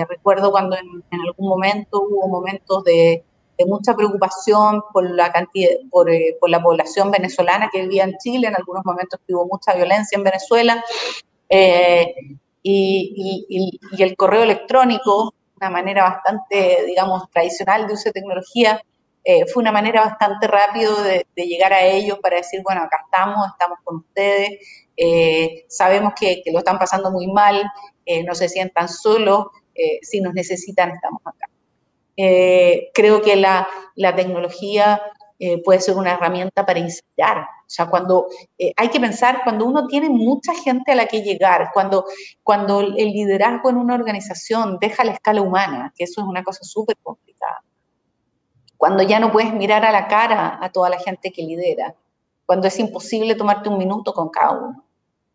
[0.08, 3.24] recuerdo cuando en, algún momento hubo momentos de,
[3.56, 8.48] de mucha preocupación por la cantidad, por, por, la población venezolana que vivía en Chile,
[8.48, 10.84] en algunos momentos hubo mucha violencia en Venezuela,
[12.66, 18.80] y, el correo electrónico, una manera bastante, digamos, tradicional de uso de tecnología,
[19.22, 23.46] eh, fue una manera bastante rápida de, llegar a ellos para decir, bueno, acá estamos,
[23.48, 24.50] estamos con ustedes,
[24.96, 27.62] eh, sabemos que, lo están pasando muy mal,
[28.06, 29.46] eh, no se sientan solos,
[30.02, 31.48] si nos necesitan, estamos acá.
[32.94, 35.02] creo que la, la tecnología
[35.64, 39.86] puede ser una herramienta para inspirar, o sea, cuando eh, hay que pensar, cuando uno
[39.86, 42.04] tiene mucha gente a la que llegar, cuando,
[42.42, 46.62] cuando el liderazgo en una organización deja la escala humana, que eso es una cosa
[46.62, 47.64] súper complicada.
[48.76, 51.94] Cuando ya no puedes mirar a la cara a toda la gente que lidera,
[52.44, 54.84] cuando es imposible tomarte un minuto con cada uno.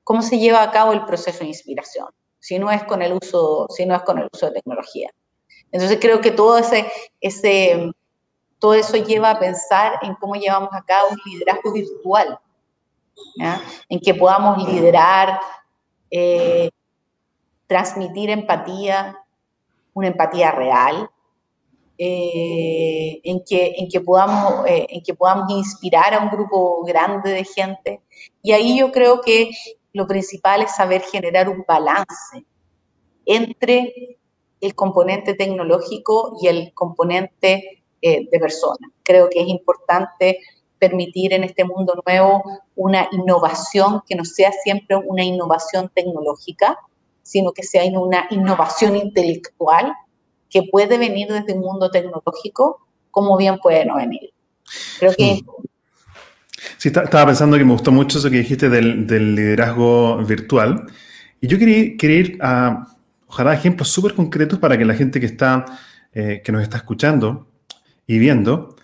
[0.04, 2.08] ¿Cómo se lleva a cabo el proceso de inspiración?
[2.40, 5.10] Si no es con el uso, si no es con el uso de tecnología.
[5.72, 7.92] Entonces creo que todo ese, ese,
[8.60, 12.40] todo eso lleva a pensar en cómo llevamos a cabo un liderazgo virtual,
[13.90, 15.40] en que podamos liderar,
[16.12, 16.70] eh,
[17.68, 19.18] transmitir empatía,
[19.94, 21.10] una empatía real,
[21.98, 27.32] eh, en, que, en, que podamos, eh, en que podamos inspirar a un grupo grande
[27.32, 28.02] de gente.
[28.42, 29.52] Y ahí yo creo que
[29.92, 32.46] lo principal es saber generar un balance
[33.26, 34.18] entre
[34.62, 38.92] el componente tecnológico y el componente eh, de personas.
[39.04, 40.40] Creo que es importante
[40.80, 42.42] permitir en este mundo nuevo
[42.76, 46.78] una innovación que no sea siempre una innovación tecnológica,
[47.22, 49.94] sino que sea una innovación intelectual
[50.50, 54.32] que puede venir desde un mundo tecnológico, como bien puede no venir.
[54.98, 55.42] Creo que...
[56.78, 60.86] Sí, estaba pensando que me gustó mucho eso que dijiste del, liderazgo virtual.
[61.42, 62.88] Y yo quería, quería ir a,
[63.28, 65.66] ojalá, ejemplos súper concretos para que la gente que, está,
[66.14, 67.49] eh, que nos está escuchando
[68.10, 68.76] y viendo,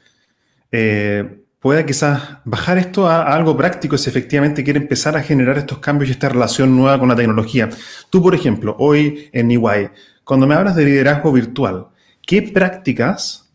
[0.71, 5.79] eh, pueda quizás bajar esto a, algo práctico si efectivamente quiere empezar a generar estos
[5.79, 7.67] cambios y esta relación nueva con la tecnología.
[8.11, 9.89] Tú, por ejemplo, hoy en EY,
[10.23, 11.87] cuando me hablas de liderazgo virtual,
[12.21, 13.51] ¿qué prácticas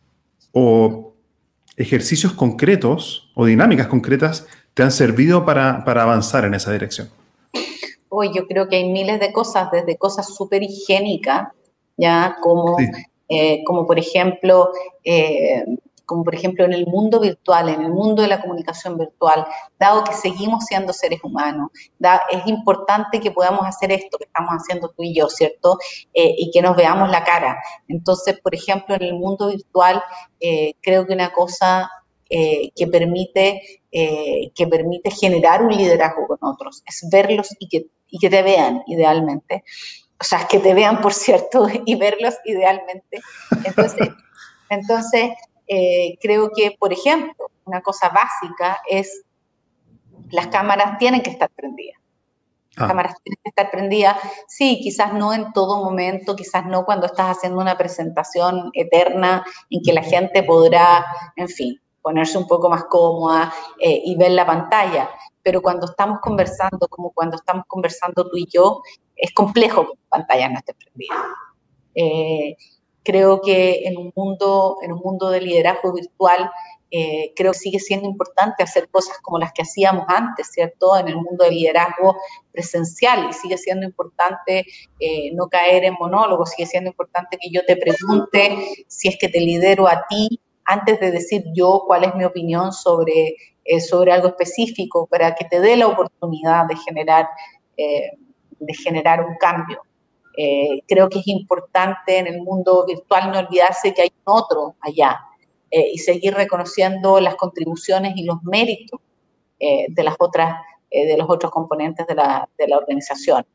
[0.51, 1.15] o
[1.77, 7.11] ejercicios concretos o dinámicas concretas te han servido para, avanzar en esa dirección?
[8.09, 11.47] Hoy yo creo que hay miles de cosas, desde cosas súper higiénicas,
[11.97, 12.77] ya como,
[13.31, 14.71] eh, como por ejemplo,
[15.05, 15.65] eh,
[16.05, 19.47] como por ejemplo en el mundo virtual, en el mundo de la comunicación virtual,
[19.79, 21.71] dado que seguimos siendo seres humanos,
[22.31, 25.79] es importante que podamos hacer esto que estamos haciendo tú y yo, ¿cierto?
[26.13, 27.57] Eh, y que nos veamos la cara.
[27.87, 30.03] Entonces, por ejemplo, en el mundo virtual,
[30.83, 31.89] creo que una cosa
[32.29, 38.29] que, permite, que permite generar un liderazgo con otros, es verlos y que y que
[38.29, 39.65] te vean idealmente.
[40.21, 43.21] O sea, que te vean, por cierto, y verlos idealmente.
[43.65, 44.09] Entonces,
[44.69, 45.31] entonces
[45.67, 49.25] eh, creo que, por ejemplo, una cosa básica es
[50.31, 51.99] las cámaras tienen que estar prendidas.
[52.77, 52.89] Las ah.
[52.89, 54.17] cámaras tienen que estar prendidas.
[54.47, 59.81] Sí, quizás no en todo momento, quizás no cuando estás haciendo una presentación eterna en
[59.83, 61.05] que la gente podrá,
[61.37, 65.11] en fin, ponerse un poco más cómoda eh, y ver la pantalla
[65.43, 68.83] pero cuando estamos conversando, como cuando estamos conversando tú y yo,
[69.17, 71.15] es complejo que la pantalla no esté prendida.
[71.95, 72.57] Eh,
[73.03, 76.51] creo que en un mundo, en un mundo de liderazgo virtual,
[76.93, 80.97] eh, creo que sigue siendo importante hacer cosas como las que hacíamos antes, ¿cierto?
[80.97, 82.17] En el mundo del liderazgo
[82.51, 84.67] presencial y sigue siendo importante
[84.99, 89.29] eh, no caer en monólogos, sigue siendo importante que yo te pregunte si es que
[89.29, 93.37] te lidero a ti antes de decir yo cuál es mi opinión sobre
[93.73, 97.29] eh, sobre algo específico para que te dé la oportunidad de generar,
[97.77, 98.11] eh,
[98.59, 99.81] de generar un cambio.
[100.37, 105.21] Eh, creo que es importante en el mundo virtual no olvidarse que hay otro allá
[105.71, 108.99] y seguir reconociendo las contribuciones y los méritos
[109.61, 110.57] de, las otras,
[110.91, 113.47] de los otros componentes de la, de la organización.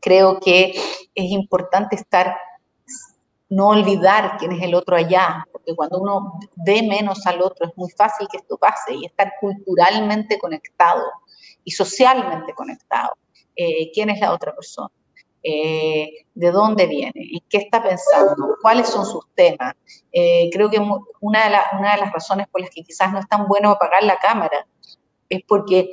[0.00, 0.72] creo que
[1.14, 2.36] es importante estar
[3.50, 7.76] no olvidar quién es el otro allá, porque cuando uno ve menos al otro es
[7.76, 11.02] muy fácil que esto pase y estar culturalmente conectado
[11.64, 13.16] y socialmente conectado.
[13.56, 14.90] Eh, ¿Quién es la otra persona?
[15.42, 17.12] Eh, ¿De dónde viene?
[17.14, 18.56] ¿Y qué está pensando?
[18.60, 19.74] ¿Cuáles son sus temas?
[20.12, 20.80] Eh, creo que
[21.20, 24.66] una de las razones por las que quizás no es tan bueno apagar la cámara
[25.28, 25.90] es porque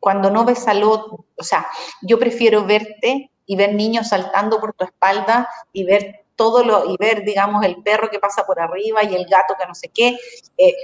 [0.00, 1.66] cuando no ves al otro, o sea,
[2.02, 6.96] yo prefiero verte y ver niños saltando por tu espalda y ver todo lo, y
[6.98, 10.16] ver, digamos, el perro que pasa por arriba y el gato que no sé qué,
[10.56, 10.74] eh,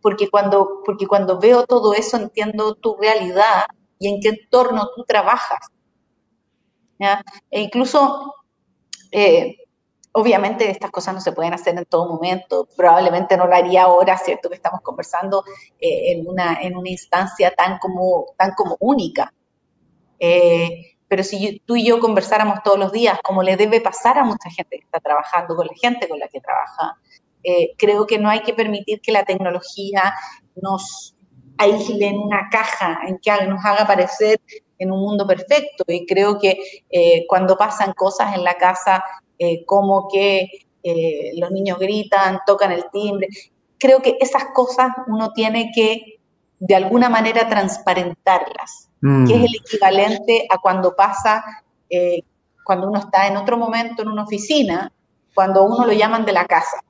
[0.00, 3.64] porque, cuando, porque cuando veo todo eso entiendo tu realidad
[3.98, 5.58] y en qué entorno tú trabajas.
[7.50, 8.32] E incluso,
[9.10, 9.56] eh,
[10.12, 14.16] obviamente estas cosas no se pueden hacer en todo momento, probablemente no lo haría ahora,
[14.18, 14.48] ¿cierto?
[14.48, 15.44] Que estamos conversando
[15.80, 19.34] eh, en, una, en una instancia tan como, tan como única.
[21.12, 24.48] Pero si tú y yo conversáramos todos los días, como le debe pasar a mucha
[24.48, 26.96] gente que está trabajando con la gente con la que trabaja,
[27.44, 30.14] eh, creo que no hay que permitir que la tecnología
[30.56, 31.14] nos
[31.58, 34.40] aísle en una caja, en que nos haga parecer
[34.78, 35.84] en un mundo perfecto.
[35.86, 39.04] Y creo que eh, cuando pasan cosas en la casa,
[39.38, 40.48] eh, como que
[41.36, 43.28] los niños gritan, tocan el timbre,
[43.78, 46.20] creo que esas cosas uno tiene que
[46.58, 49.44] de alguna manera transparentarlas que es mm.
[49.44, 51.44] el equivalente a cuando pasa,
[51.90, 52.22] eh,
[52.64, 54.92] cuando uno está en otro momento en una oficina,
[55.34, 56.80] cuando uno lo llaman de la casa,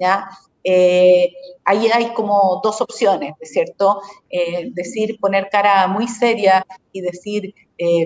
[0.00, 0.26] ¿ya?
[0.62, 1.30] Eh,
[1.66, 4.00] ahí hay como dos opciones, ¿cierto?
[4.30, 7.54] Eh, decir, poner cara muy seria y decir,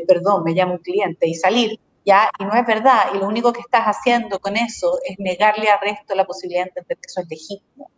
[0.08, 2.28] perdón, me llama un cliente y salir, ¿ya?
[2.40, 5.78] Y no es verdad, y lo único que estás haciendo con eso es negarle al
[5.80, 7.88] resto la posibilidad de entender que eso es legítimo.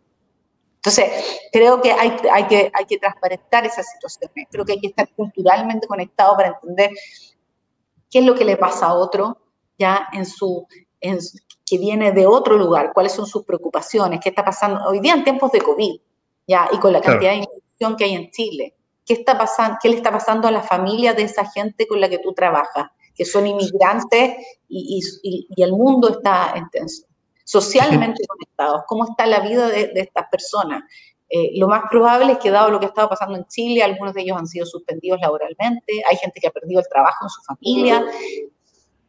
[0.83, 4.87] Entonces, creo que hay, hay, que hay que transparentar esas situaciones, creo que hay que
[4.87, 6.89] estar culturalmente conectado para entender
[8.09, 9.37] qué es lo que le pasa a otro
[9.77, 10.67] ya en su,
[10.99, 11.19] en,
[11.65, 15.23] que viene de otro lugar, cuáles son sus preocupaciones, qué está pasando hoy día en
[15.23, 16.01] tiempos de COVID,
[16.47, 18.75] ya, y con la cantidad de inmigración que hay en Chile.
[19.05, 22.09] ¿Qué, está pasando, ¿Qué le está pasando a la familia de esa gente con la
[22.09, 24.35] que tú trabajas, que son inmigrantes
[24.67, 27.05] y, y, y el mundo está intenso?
[27.51, 30.83] Socialmente conectados, cómo está la vida de, estas personas.
[31.27, 34.13] Eh, lo más probable es que dado lo que ha estado pasando en Chile, algunos
[34.13, 37.41] de ellos han sido suspendidos laboralmente, hay gente que ha perdido el trabajo en su
[37.43, 38.05] familia.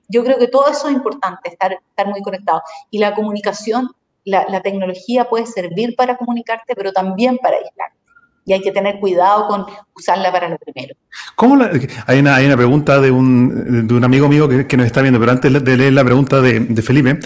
[0.09, 2.62] Yo creo que todo eso es importante, estar, estar muy conectado.
[2.90, 3.88] Y la comunicación,
[4.24, 7.99] la, tecnología puede servir para comunicarte, pero también para aislarte
[8.45, 10.97] y hay que tener cuidado con usarla para lo primero.
[11.36, 11.62] ¿Cómo
[12.09, 15.20] hay, una, hay, una, pregunta de un, de un amigo mío que, nos está viendo,
[15.20, 17.20] pero antes de leer la pregunta de, de Felipe,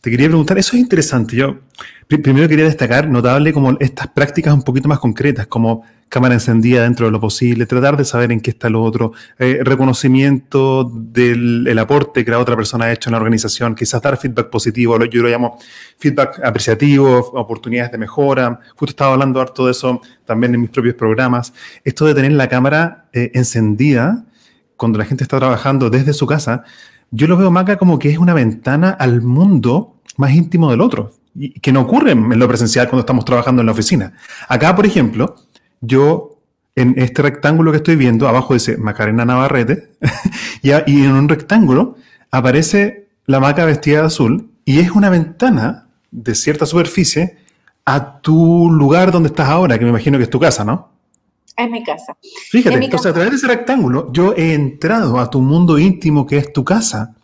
[0.00, 1.36] te quería preguntar, eso es interesante.
[1.36, 1.58] Yo
[2.06, 7.06] primero quería destacar, notable, como estas prácticas un poquito más concretas, como cámara encendida dentro
[7.06, 12.24] de lo posible, tratar de saber en qué está lo otro, eh, reconocimiento del aporte
[12.24, 15.28] que la otra persona ha hecho en la organización, quizás dar feedback positivo, yo lo
[15.28, 15.58] llamo
[15.98, 18.60] feedback apreciativo, oportunidades de mejora.
[18.70, 21.52] Justo estaba hablando harto de eso también en mis propios programas.
[21.84, 24.24] Esto de tener la cámara eh, encendida
[24.76, 26.64] cuando la gente está trabajando desde su casa,
[27.10, 31.12] yo lo veo, Maca, como que es una ventana al mundo más íntimo del otro,
[31.34, 34.14] y que no ocurre en lo presencial cuando estamos trabajando en la oficina.
[34.48, 35.36] Acá, por ejemplo,
[35.80, 36.38] yo
[36.74, 39.92] en este rectángulo que estoy viendo, abajo dice Macarena Navarrete,
[40.62, 41.96] y, y en un rectángulo
[42.30, 47.38] aparece la maca vestida de azul, y es una ventana de cierta superficie
[47.84, 50.90] a tu lugar donde estás ahora, que me imagino que es tu casa, ¿no?
[51.58, 52.16] Es mi casa.
[52.50, 56.36] Fíjate, entonces a través de ese rectángulo yo he entrado a tu mundo íntimo que
[56.36, 57.16] es tu casa.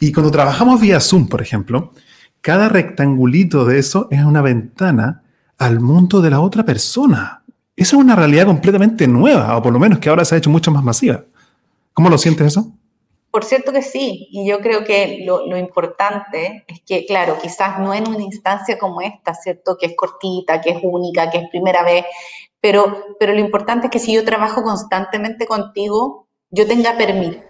[0.00, 1.92] Y cuando trabajamos vía Zoom, por ejemplo,
[2.40, 5.22] cada rectangulito de eso es una ventana
[5.58, 7.42] al mundo de la otra persona.
[7.76, 10.48] Esa es una realidad completamente nueva, o por lo menos que ahora se ha hecho
[10.48, 11.24] mucho más masiva.
[11.92, 12.72] ¿Cómo lo sientes eso?
[13.30, 17.78] Por cierto que sí, y yo creo que lo, lo, importante es que, claro, quizás
[17.78, 19.78] no en una instancia como esta, ¿cierto?
[19.78, 22.04] Que es cortita, que es única, que es primera vez,
[22.62, 27.40] pero, pero lo importante es que si yo trabajo constantemente contigo, yo tenga permiso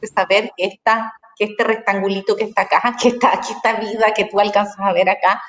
[0.00, 4.14] de saber que, esta, que este rectangulito que está acá, que, está, aquí esta vida
[4.14, 5.42] que tú alcanzas a ver acá,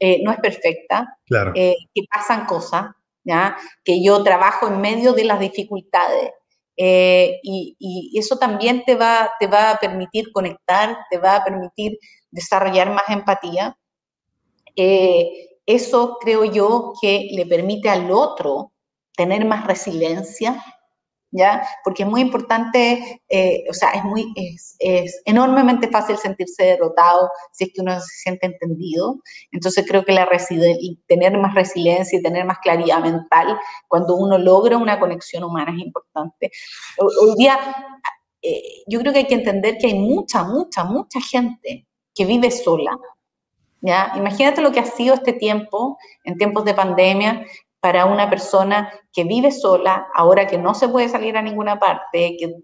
[0.00, 1.52] eh, no es perfecta, claro.
[1.54, 2.86] eh, que pasan cosas,
[3.22, 3.56] ¿ya?
[3.84, 6.32] que yo trabajo en medio de las dificultades.
[6.76, 11.44] Eh, y, y, eso también te va, te va a permitir conectar, te va a
[11.44, 11.96] permitir
[12.32, 13.78] desarrollar más empatía.
[14.74, 18.72] Eh, eso creo yo que le permite al otro
[19.16, 20.62] tener más resiliencia,
[21.30, 21.66] ¿ya?
[21.82, 27.28] Porque es muy importante, eh, o sea, es, muy, es, es, enormemente fácil sentirse derrotado
[27.52, 29.20] si es que uno se siente entendido.
[29.50, 30.28] Entonces creo que la
[30.80, 33.58] y tener más resiliencia y tener más claridad mental
[33.88, 36.50] cuando uno logra una conexión humana es importante.
[36.98, 37.58] Hoy día
[38.42, 42.50] eh, yo creo que hay que entender que hay mucha, mucha, mucha gente que vive
[42.50, 42.96] sola,
[43.84, 44.12] ¿ya?
[44.16, 47.44] Imagínate lo que ha sido este tiempo, en tiempos de pandemia,
[47.80, 52.34] para una persona que vive sola, ahora que no se puede salir a ninguna parte,
[52.38, 52.54] que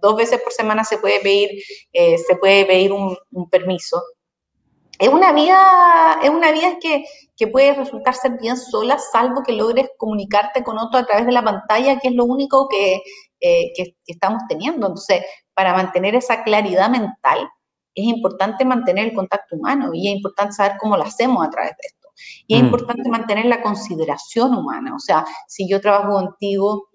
[0.00, 1.50] dos veces por semana se puede pedir,
[1.92, 4.02] eh, se puede pedir un, un, permiso.
[4.98, 7.04] Es una vida, es una vida que,
[7.36, 11.32] que puede resultar ser bien sola, salvo que logres comunicarte con otro a través de
[11.32, 13.02] la pantalla, que es lo único que,
[13.40, 14.86] eh, que, que estamos teniendo.
[14.86, 17.50] Entonces, para mantener esa claridad mental,
[17.94, 21.72] es importante mantener el contacto humano y es importante saber cómo lo hacemos a través
[21.72, 22.08] de esto.
[22.46, 22.64] Y es mm.
[22.66, 24.94] importante mantener la consideración humana.
[24.94, 26.88] O sea, si yo trabajo contigo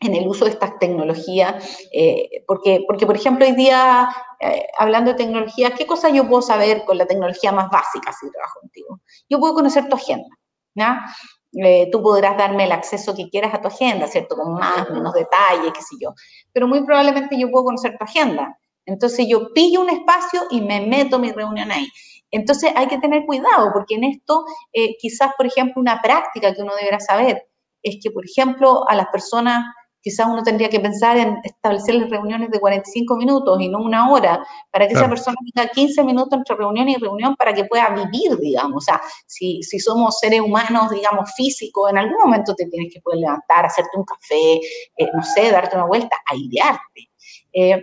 [0.00, 4.08] en el uso de estas tecnologías, eh, porque, porque, por ejemplo, hoy día,
[4.40, 8.30] eh, hablando de tecnología, ¿qué cosa yo puedo saber con la tecnología más básica si
[8.30, 9.00] trabajo contigo?
[9.28, 10.28] Yo puedo conocer tu agenda,
[10.74, 11.06] ¿ya?
[11.52, 14.36] Eh, tú podrás darme el acceso que quieras a tu agenda, ¿cierto?
[14.36, 16.12] Con más, menos detalle, qué sé yo.
[16.52, 18.58] Pero muy probablemente yo puedo conocer tu agenda.
[18.86, 21.88] Entonces yo pillo un espacio y me meto mi reunión ahí.
[22.30, 26.62] Entonces hay que tener cuidado, porque en esto eh, quizás, por ejemplo, una práctica que
[26.62, 27.46] uno deberá saber
[27.82, 29.64] es que, por ejemplo, a las personas
[30.06, 34.08] quizás uno tendría que pensar en establecer las reuniones de 45 minutos y no una
[34.12, 37.88] hora, para que esa persona tenga 15 minutos entre reunión y reunión para que pueda
[37.90, 38.76] vivir, digamos.
[38.76, 43.00] O sea, si, si somos seres humanos, digamos, físicos, en algún momento te tienes que
[43.00, 44.60] poder levantar, hacerte un café,
[44.96, 47.10] eh, no sé, darte una vuelta, airearte.
[47.52, 47.82] Eh,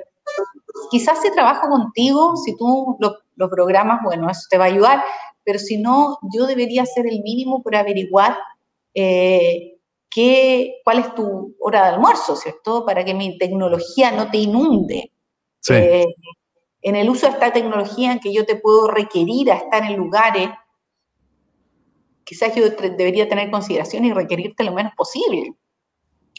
[0.90, 5.04] quizás si trabajo contigo, si tú lo, lo, programas, bueno, eso te va a ayudar,
[5.44, 8.38] pero si no, yo debería hacer el mínimo por averiguar
[8.94, 9.78] eh,
[10.10, 12.86] qué, cuál es tu hora de almuerzo, ¿cierto?
[12.86, 15.12] Para que mi tecnología no te inunde.
[15.60, 15.74] Sí.
[15.74, 16.06] Eh,
[16.82, 19.96] en el uso de esta tecnología en que yo te puedo requerir a estar en
[19.96, 20.50] lugares,
[22.24, 25.56] quizás yo debería tener consideración y requerirte lo menos posible.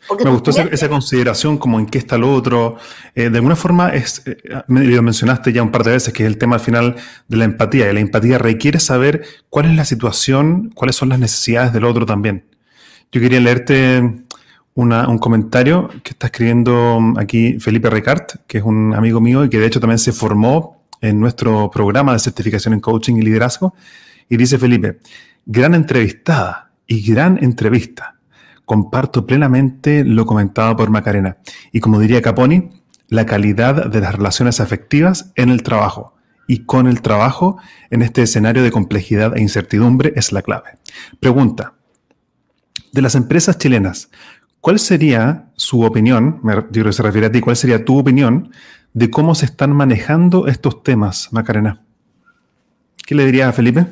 [0.06, 2.76] Porque Me gustó esa, esa, consideración como en qué está lo otro.
[3.14, 4.36] Eh, de alguna forma, es, eh,
[4.68, 6.96] lo mencionaste ya un par de veces, que es el tema al final
[7.28, 7.90] de la empatía.
[7.90, 12.04] Y la empatía requiere saber cuál es la situación, cuáles son las necesidades del otro
[12.04, 12.44] también.
[13.12, 14.24] Yo quería leerte
[14.74, 19.48] una, un comentario que está escribiendo aquí Felipe Recart, que es un amigo mío y
[19.48, 23.74] que de hecho también se formó en nuestro programa de certificación en coaching y liderazgo.
[24.28, 24.98] Y dice Felipe,
[25.46, 28.13] gran entrevistada y gran entrevista
[28.64, 31.38] comparto plenamente lo comentado por Macarena.
[31.72, 32.70] Y como diría Caponi,
[33.08, 36.14] la calidad de las relaciones afectivas en el trabajo
[36.46, 37.58] y con el trabajo
[37.90, 40.78] en este escenario de complejidad e incertidumbre es la clave.
[41.20, 41.74] Pregunta,
[42.92, 44.10] de las empresas chilenas,
[44.60, 48.52] ¿cuál sería su opinión, me digo que se refiere a ti, cuál sería tu opinión
[48.92, 51.84] de cómo se están manejando estos temas, Macarena?
[53.06, 53.86] ¿Qué le diría a Felipe?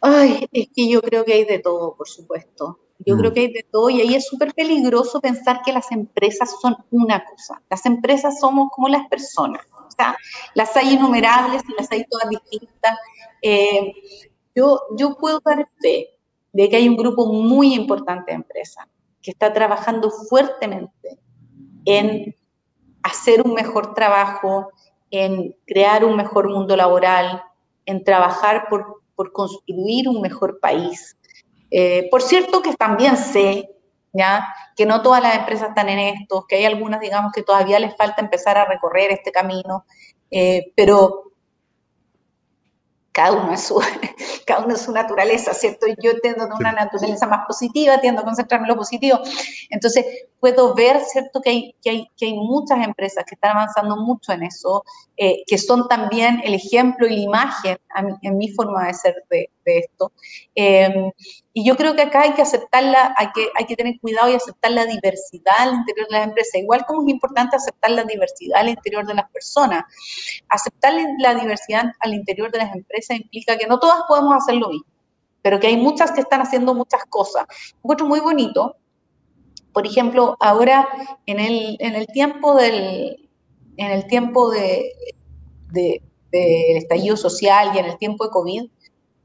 [0.00, 2.78] Ay, es que yo creo que hay de todo, por supuesto.
[3.06, 3.34] Yo creo mm.
[3.34, 7.24] que hay de todo y ahí es súper peligroso pensar que las empresas son una
[7.24, 7.60] cosa.
[7.70, 9.62] Las empresas somos como las personas.
[9.72, 10.16] O sea,
[10.54, 12.98] las hay innumerables y las hay todas distintas.
[13.42, 13.92] Eh,
[14.54, 16.08] yo, yo puedo dar fe
[16.52, 18.86] de que hay un grupo muy importante de empresas
[19.20, 21.18] que está trabajando fuertemente
[21.84, 22.34] en
[23.02, 24.68] hacer un mejor trabajo,
[25.10, 27.42] en crear un mejor mundo laboral,
[27.86, 31.16] en trabajar por, por construir un mejor país.
[31.76, 33.68] Eh, por cierto que también sé
[34.12, 34.46] ¿ya?
[34.76, 37.96] que no todas las empresas están en esto, que hay algunas, digamos, que todavía les
[37.96, 39.84] falta empezar a recorrer este camino,
[40.30, 41.32] eh, pero
[43.10, 43.80] cada uno, es su,
[44.46, 45.86] cada uno es su naturaleza, ¿cierto?
[46.00, 49.18] Yo tiendo a una naturaleza más positiva, tiendo a concentrarme en lo positivo.
[49.68, 50.06] Entonces,
[50.38, 54.32] puedo ver, ¿cierto?, que hay, que hay, que hay muchas empresas que están avanzando mucho
[54.32, 54.84] en eso,
[55.16, 57.78] eh, que son también el ejemplo y la imagen
[58.22, 60.12] en mi forma de ser de, esto.
[60.54, 61.12] Eh,
[61.52, 64.34] y yo creo que acá hay que aceptarla, hay que, hay que tener cuidado y
[64.34, 68.60] aceptar la diversidad al interior de las empresas, igual como es importante aceptar la diversidad
[68.60, 69.84] al interior de las personas.
[70.48, 74.68] Aceptar la diversidad al interior de las empresas implica que no todas podemos hacer lo
[74.68, 74.86] mismo,
[75.42, 77.44] pero que hay muchas que están haciendo muchas cosas.
[77.74, 78.76] Un encuentro muy bonito.
[79.72, 80.88] Por ejemplo, ahora
[81.26, 83.28] en el, en el tiempo del,
[83.76, 84.92] en el tiempo de,
[85.72, 88.70] del estallido social y en el tiempo de COVID,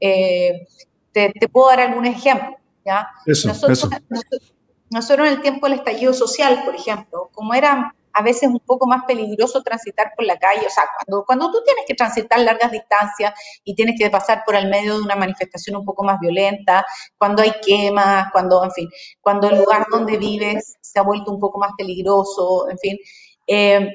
[0.00, 0.66] eh,
[1.12, 2.56] te, puedo dar algún ejemplo.
[2.84, 3.08] ¿ya?
[3.26, 3.88] nosotros,
[4.90, 8.86] nosotros, en el tiempo del estallido social, por ejemplo, como era a veces un poco
[8.86, 12.72] más peligroso transitar por la calle, o sea, cuando, cuando tú tienes que transitar largas
[12.72, 13.32] distancias
[13.64, 16.84] y tienes que pasar por el medio de una manifestación un poco más violenta,
[17.16, 18.90] cuando hay quemas, cuando, en fin,
[19.20, 22.98] cuando el lugar donde vives se ha vuelto un poco más peligroso, en fin,
[23.46, 23.88] eh,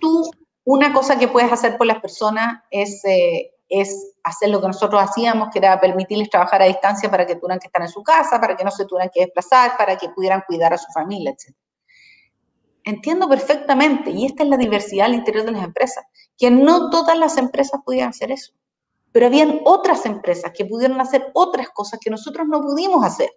[0.00, 0.30] tú,
[0.64, 5.00] una cosa que puedes hacer por las personas es eh, es hacer lo que nosotros
[5.02, 8.38] hacíamos, que era permitirles trabajar a distancia para que tuvieran que estar en su casa,
[8.38, 11.56] para que no se tuvieran que desplazar, para que pudieran cuidar a su familia, etc.
[12.84, 16.04] Entiendo perfectamente, y esta es la diversidad al interior de las empresas,
[16.36, 18.52] que no todas las empresas pudieran hacer eso,
[19.10, 23.30] pero habían otras empresas que pudieron hacer otras cosas que nosotros no pudimos hacer.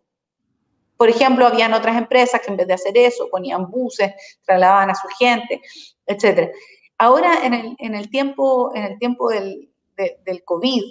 [0.98, 4.12] Por ejemplo, habían otras empresas que en vez de hacer eso ponían buses,
[4.46, 5.62] trasladaban a su gente,
[6.06, 6.52] etc.
[6.98, 10.84] Ahora, en el, en el tiempo, en el tiempo del, del COVID.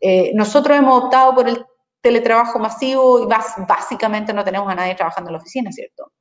[0.00, 1.64] Eh, nosotros hemos optado por el
[2.00, 6.12] teletrabajo masivo y básicamente no tenemos a nadie trabajando en la oficina, ¿cierto?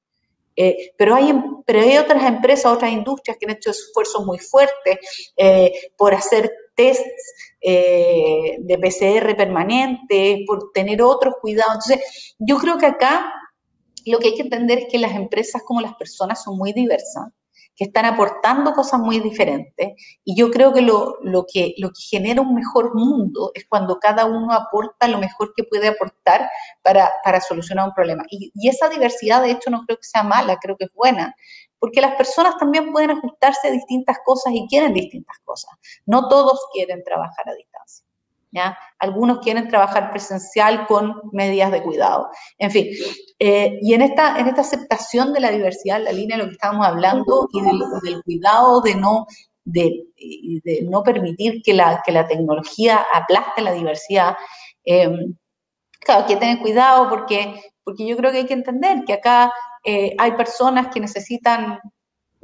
[0.56, 4.40] Eh, pero, hay, em, pero hay otras empresas, otras industrias que han hecho esfuerzos muy
[4.40, 11.88] fuertes eh, por hacer tests de PCR permanente, por tener otros cuidados.
[11.88, 13.32] Entonces, yo creo que acá
[14.06, 17.32] lo que hay que entender es que las empresas como las personas son muy diversas
[17.76, 19.94] que están aportando cosas muy diferentes.
[20.24, 21.18] Y yo creo que lo,
[21.52, 25.64] que lo que genera un mejor mundo es cuando cada uno aporta lo mejor que
[25.64, 26.50] puede aportar
[26.84, 27.12] para,
[27.42, 28.24] solucionar un problema.
[28.30, 31.36] Y, y, esa diversidad, de hecho, no creo que sea mala, creo que es buena,
[31.80, 35.72] porque las personas también pueden ajustarse a distintas cosas y quieren distintas cosas.
[36.06, 38.03] No todos quieren trabajar a distancia.
[39.00, 42.30] Algunos quieren trabajar presencial con medidas de cuidado.
[42.58, 42.88] En fin,
[43.40, 47.48] eh, y en esta, aceptación de la diversidad, la línea de lo que estábamos hablando
[47.52, 49.26] y del, cuidado de no,
[51.04, 54.36] permitir que la, que la tecnología aplaste la diversidad,
[54.86, 55.10] eh,
[56.00, 59.52] claro, hay que tener cuidado porque, porque yo creo que hay que entender que acá
[59.84, 61.80] eh, hay personas que necesitan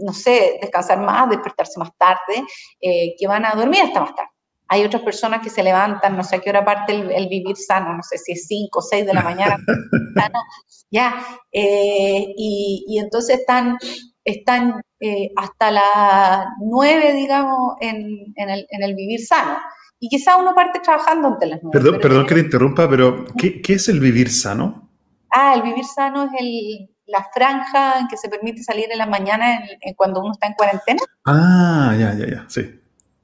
[0.02, 2.46] no sé, descansar más, despertarse más tarde,
[2.80, 4.30] que van a dormir hasta más tarde.
[4.72, 7.92] Hay otras personas que se levantan, no sé a qué hora parte el, vivir sano,
[7.96, 9.58] no sé si es 5 o 6 de la mañana,
[10.92, 13.80] ya, eh, y, entonces están,
[14.24, 19.58] están eh, hasta las 9, digamos, en, el, vivir sano.
[20.00, 21.72] Y quizá uno parte trabajando ante las 9.
[21.74, 24.88] Perdón, perdón que te interrumpa, pero ¿qué, es el vivir sano?
[25.32, 29.08] Ah, el vivir sano es el, la franja en que se permite salir en la
[29.08, 29.62] mañana
[29.96, 31.02] cuando uno está en cuarentena.
[31.26, 32.80] Ah, ya, ya, ya, sí.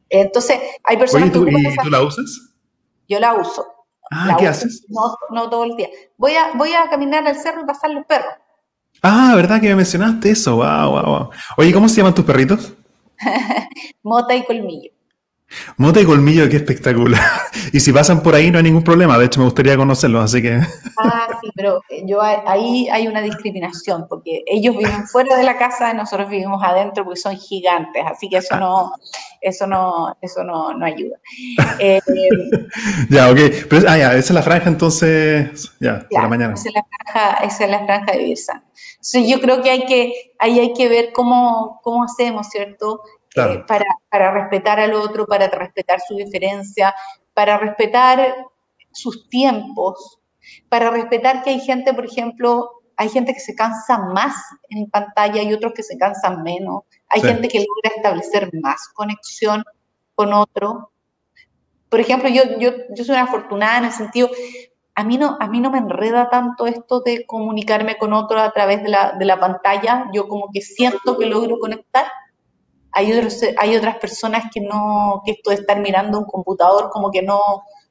[0.09, 2.53] Entonces, hay personas ¿tú, ¿y tú la usas?
[3.07, 3.65] Yo la uso.
[4.11, 4.85] Ah, ¿qué haces?
[4.89, 5.89] No, no todo el día.
[6.17, 8.33] Voy a, voy a caminar al cerro y pasar los perros.
[9.01, 10.57] Ah, ¿verdad que me mencionaste eso?
[10.57, 11.29] Wow, wow, wow.
[11.57, 12.73] Oye, ¿cómo se llaman tus perritos?
[14.03, 14.91] Mota y Colmillo.
[15.77, 17.21] Mota y colmillo, qué espectacular.
[17.73, 19.17] Y si pasan por ahí no hay ningún problema.
[19.17, 20.61] De hecho, me gustaría conocerlos, así que.
[20.97, 25.91] Ah, sí, pero yo ahí hay una discriminación, porque ellos viven fuera de la casa
[25.91, 28.03] y nosotros vivimos adentro porque son gigantes.
[28.05, 28.93] Así que eso no,
[29.41, 31.17] eso no, eso no, no ayuda.
[31.79, 31.99] Eh,
[33.09, 33.39] ya, ok.
[33.69, 36.53] Pero, ah, ya, esa es la franja entonces, ya, por la mañana.
[36.53, 39.85] Esa es la franja, esa es la franja de vivir Entonces, yo creo que hay
[39.85, 43.01] que, ahí hay que ver cómo, cómo hacemos, ¿cierto?
[43.35, 46.95] Eh, para, para respetar al otro, para respetar su diferencia,
[47.33, 48.35] para respetar
[48.91, 50.19] sus tiempos,
[50.69, 54.35] para respetar que hay gente, por ejemplo, hay gente que se cansa más
[54.69, 56.83] en pantalla y otros que se cansan menos.
[57.09, 59.63] Hay gente que logra establecer más conexión
[60.15, 60.91] con otro.
[61.89, 64.29] Por ejemplo, yo, yo, yo soy una afortunada en el sentido,
[64.97, 68.51] a mí, no, a mí no me enreda tanto esto de comunicarme con otro a
[68.53, 70.09] través de la, de la pantalla.
[70.13, 72.05] Yo como que siento que logro conectar.
[72.95, 77.11] Hay, otros, hay otras personas que no, que esto de estar mirando un computador como
[77.11, 77.39] que no,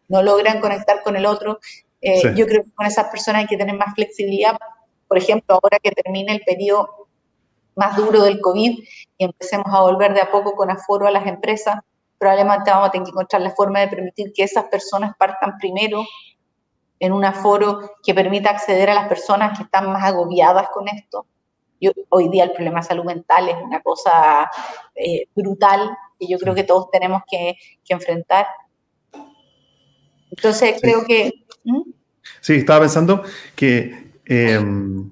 [0.09, 1.61] no logran conectar con el otro.
[2.01, 4.57] Eh, yo creo que con esas personas hay que tener más flexibilidad.
[5.07, 7.09] Por ejemplo, ahora que termine el periodo
[7.77, 8.79] más duro del COVID
[9.19, 11.77] y empecemos a volver de a poco con aforo a las empresas,
[12.19, 16.05] probablemente vamos a tener que encontrar la forma de permitir que esas personas partan primero
[16.99, 21.27] en un aforo que permita acceder a las personas que están más agobiadas con esto.
[21.85, 24.51] Yo, hoy día el problema de salud mental es una cosa
[24.95, 27.57] eh, brutal que yo creo que todos tenemos que,
[27.89, 28.47] enfrentar.
[30.31, 31.45] Entonces creo que...
[31.65, 31.83] ¿Mm?
[32.41, 33.23] Sí, estaba pensando
[33.55, 35.11] que em,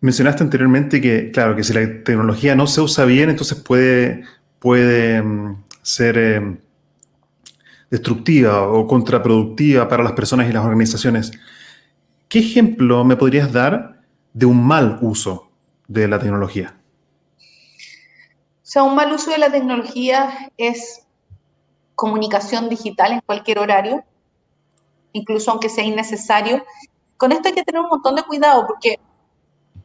[0.00, 4.24] mencionaste anteriormente que, claro, que si la tecnología no se usa bien, entonces puede,
[4.58, 6.58] puede em, ser em,
[7.88, 11.30] destructiva o contraproductiva para las personas y las organizaciones.
[12.28, 15.53] ¿Qué ejemplo me podrías dar de un mal uso
[15.88, 16.76] de la tecnología?
[17.38, 21.06] O sea, un mal uso de la tecnología es
[21.94, 24.04] comunicación digital en cualquier horario,
[25.12, 26.64] incluso aunque sea innecesario.
[27.16, 28.98] Con esto hay que tener un montón de cuidado porque,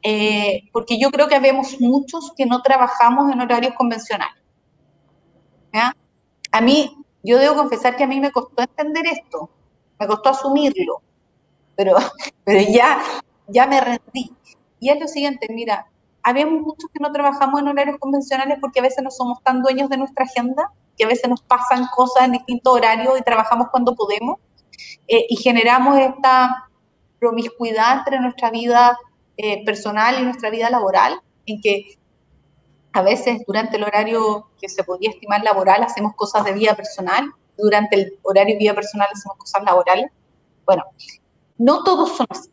[0.01, 4.39] eh, porque yo creo que vemos muchos que no trabajamos en horarios convencionales.
[6.51, 9.49] A mí yo debo confesar que a mí me costó entender esto,
[9.99, 11.01] me costó asumirlo,
[11.75, 11.95] pero,
[12.43, 12.99] pero ya,
[13.47, 14.31] ya me rendí.
[14.79, 15.87] Y es lo siguiente, mira,
[16.23, 19.89] habemos muchos que no trabajamos en horarios convencionales porque a veces no somos tan dueños
[19.89, 23.95] de nuestra agenda, que a veces nos pasan cosas en distintos horarios y trabajamos cuando
[23.95, 24.37] podemos,
[25.07, 26.69] eh, y generamos esta
[27.19, 28.97] promiscuidad entre nuestra vida
[29.37, 31.97] eh, personal y nuestra vida laboral, en que
[32.93, 37.31] a veces durante el horario que se podía estimar laboral hacemos cosas de vida personal,
[37.57, 40.11] durante el horario de vida personal hacemos cosas laborales.
[40.65, 40.83] Bueno,
[41.57, 42.49] no todos son así.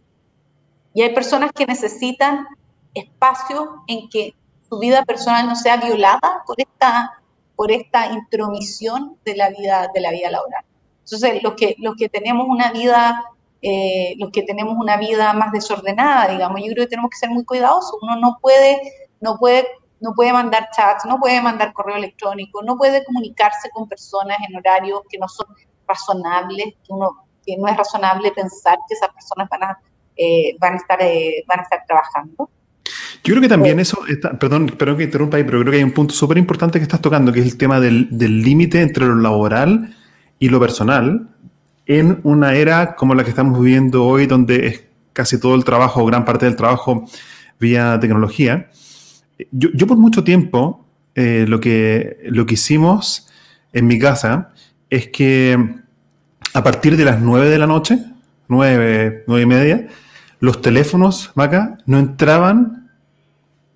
[0.96, 2.46] Y hay personas que necesitan
[2.94, 4.34] espacio en que
[4.66, 7.20] su vida personal no sea violada por esta,
[7.54, 10.64] por esta intromisión de la vida, de la vida laboral.
[11.00, 13.26] Entonces, los que, los que tenemos una vida,
[13.60, 17.28] eh, los que tenemos una vida más desordenada, digamos, yo creo que tenemos que ser
[17.28, 17.98] muy cuidadosos.
[18.00, 18.80] Uno no puede,
[19.20, 19.68] no puede
[20.00, 24.56] no puede mandar chats, no puede mandar correo electrónico, no puede comunicarse con personas en
[24.56, 25.46] horarios que no son
[25.86, 29.78] razonables, que, uno, que no es razonable pensar que esas personas van a,
[30.16, 32.50] eh, van a, estar, eh, van a estar trabajando.
[33.24, 34.02] Yo creo que también eso,
[34.38, 37.00] perdón, perdón que interrumpa ahí, pero creo que hay un punto súper importante que estás
[37.00, 38.08] tocando, que es el tema del
[38.42, 39.94] límite entre lo laboral
[40.38, 41.28] y lo personal,
[41.86, 46.04] en una era como la que estamos viviendo hoy, donde es casi todo el trabajo,
[46.04, 47.06] gran parte del trabajo
[47.58, 48.70] vía tecnología.
[49.50, 53.28] Yo, por mucho tiempo eh, lo, que, lo que hicimos
[53.72, 54.52] en mi casa
[54.90, 55.58] es que
[56.54, 57.98] a partir de las 9 de la noche,
[58.48, 59.88] 9, 9 y media,
[60.40, 62.90] los teléfonos, Maca, no entraban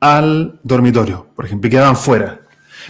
[0.01, 2.41] al dormitorio, por ejemplo, y quedaban fuera.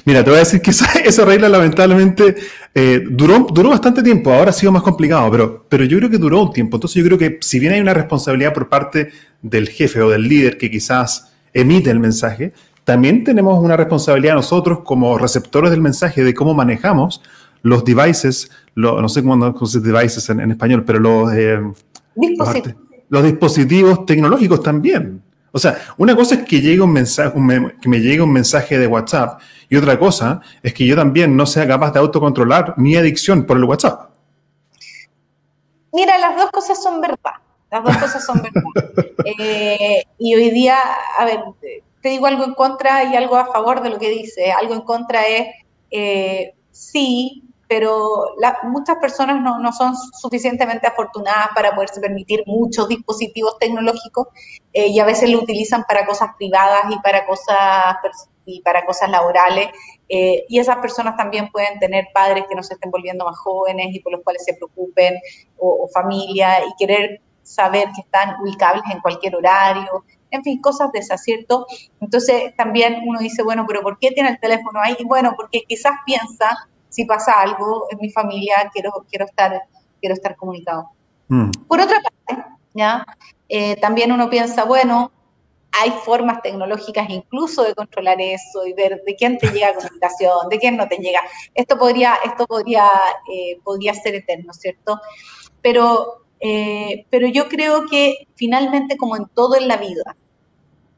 [0.04, 0.70] Mira, te voy a decir que
[1.04, 2.36] esa, regla lamentablemente
[2.74, 6.18] eh, duró, duró bastante tiempo, ahora ha sido más complicado, pero, pero yo creo que
[6.18, 6.76] duró un tiempo.
[6.76, 9.10] Entonces yo creo que si bien hay una responsabilidad por parte
[9.42, 12.52] del jefe o del líder que quizás emite el mensaje,
[12.84, 17.22] también tenemos una responsabilidad nosotros como receptores del mensaje de cómo manejamos
[17.62, 21.60] los devices, no sé cómo se devices en, español, pero los, eh,
[22.16, 22.48] los,
[23.11, 25.22] dispositivos tecnológicos también.
[25.52, 27.32] O sea, una cosa es que, llegue un mensaje,
[27.80, 31.44] que me llegue un mensaje de WhatsApp y otra cosa es que yo también no
[31.44, 34.11] sea capaz de autocontrolar mi adicción por el WhatsApp.
[35.92, 37.34] Mira, las dos cosas son verdad.
[37.70, 39.06] Las dos cosas son verdad.
[39.22, 40.78] Eh, y hoy día,
[41.18, 41.40] a ver,
[42.00, 44.50] te digo algo en contra y algo a favor de lo que dice.
[44.50, 45.46] Algo en contra es,
[45.90, 53.60] eh, sí, pero muchas personas no, no, son suficientemente afortunadas para poderse permitir muchos dispositivos
[53.60, 54.26] tecnológicos
[54.72, 57.96] eh, y a veces lo utilizan para cosas privadas y para cosas,
[58.44, 59.68] y para cosas laborales.
[60.08, 64.00] y esas personas también pueden tener padres que no se estén volviendo más jóvenes y
[64.00, 65.14] por los cuales se preocupen,
[65.56, 70.90] o, o familia, y querer saber que están ubicables en cualquier horario, en fin, cosas
[70.92, 71.66] de desacierto.
[72.00, 74.96] Entonces también uno dice, bueno, pero ¿por qué tiene el teléfono ahí?
[75.04, 79.62] Bueno, porque quizás piensa, si pasa algo en mi familia, quiero, quiero, estar,
[80.01, 80.91] quiero estar comunicado.
[81.28, 81.51] Mm.
[81.66, 83.07] Por otra parte, ¿ya?
[83.49, 85.11] Eh, también uno piensa, bueno,
[85.72, 90.59] hay formas tecnológicas incluso de controlar eso y ver de quién te llega comunicación, de
[90.59, 91.20] quién no te llega.
[91.55, 92.86] Esto podría, esto podría,
[93.32, 95.01] eh, podría ser eterno, ¿cierto?
[95.62, 100.16] Pero, eh, pero yo creo que finalmente, como en todo en la vida,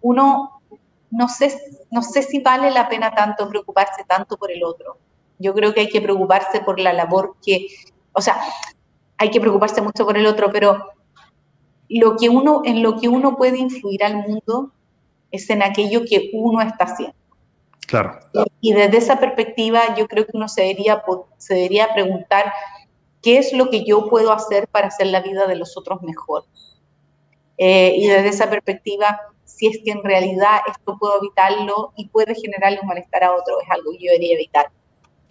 [0.01, 0.63] uno
[1.13, 1.55] no sé,
[1.91, 4.97] no sé si vale la pena tanto preocuparse tanto por el otro.
[5.39, 7.69] Yo creo que hay que preocuparse por la labor que,
[8.13, 8.41] o sea,
[9.19, 10.91] hay que preocuparse mucho por el otro, pero
[11.89, 14.73] lo que uno, en lo que uno puede influir al mundo
[15.31, 17.17] es en aquello que uno está haciendo.
[17.87, 18.19] Claro.
[18.61, 21.03] Y, desde esa perspectiva yo creo que uno se debería,
[21.37, 22.53] se debería preguntar
[23.23, 26.45] qué es lo que yo puedo hacer para hacer la vida de los otros mejor.
[27.59, 32.35] Eh, y desde esa perspectiva, si es que en realidad esto puedo evitarlo y puede
[32.35, 34.71] generarle un malestar a otro, es algo que yo debería evitar.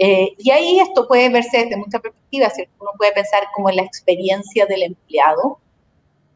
[0.04, 3.84] Eh, y ahí esto puede verse desde muchas perspectivas, uno puede pensar como en la
[3.84, 5.60] experiencia del empleado,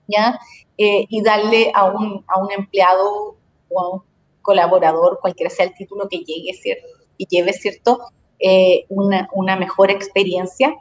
[0.07, 0.39] ¿ya?
[0.77, 3.35] Eh, y darle a un, a un empleado
[3.69, 4.03] o a un
[4.43, 6.87] colaborador, cualquiera sea el título que llegue, ¿cierto?
[7.17, 8.01] Y lleve, ¿cierto?
[8.37, 10.75] Eh, una, una, mejor experiencia.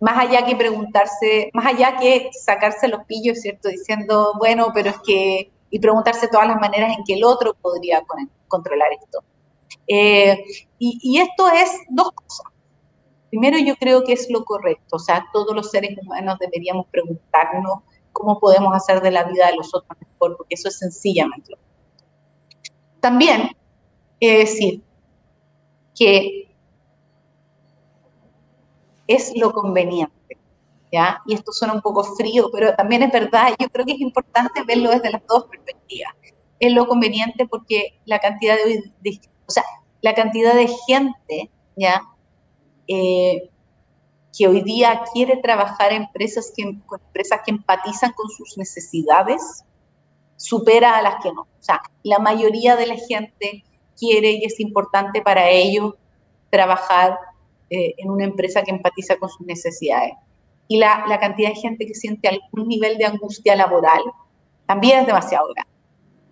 [0.00, 3.68] Más allá que preguntarse, más allá que sacarse los pillos, ¿cierto?
[3.68, 8.02] Diciendo, bueno, pero es que, y preguntarse todas las maneras en que el otro podría
[8.48, 9.22] controlar esto.
[9.86, 10.36] Y,
[10.78, 12.46] y, esto es dos cosas.
[13.30, 17.80] Primero, yo creo que es lo correcto, o sea, todos los seres humanos deberíamos preguntarnos
[18.12, 21.58] cómo podemos hacer de la vida de los otros mejor, porque eso es sencillamente lo
[23.00, 23.50] También,
[24.20, 24.82] es decir,
[25.94, 26.54] que
[29.06, 30.38] es lo conveniente,
[30.90, 31.20] ¿ya?
[31.26, 34.62] Y esto suena un poco frío, pero también es verdad, yo creo que es importante
[34.64, 36.14] verlo desde las dos perspectivas.
[36.58, 39.64] Es lo conveniente porque la cantidad de, de o sea,
[40.00, 42.02] la cantidad de gente, ¿ya?
[42.86, 43.50] Eh,
[44.36, 49.64] que hoy día quiere trabajar en empresas que, empresas que empatizan con sus necesidades,
[50.36, 51.42] supera a las que no.
[51.42, 53.64] O sea, la mayoría de la gente
[53.96, 55.94] quiere y es importante para ellos
[56.50, 57.16] trabajar
[57.70, 60.14] eh, en una empresa que empatiza con sus necesidades.
[60.66, 64.02] Y la, la, cantidad de gente que siente algún nivel de angustia laboral
[64.66, 65.72] también es demasiado grande.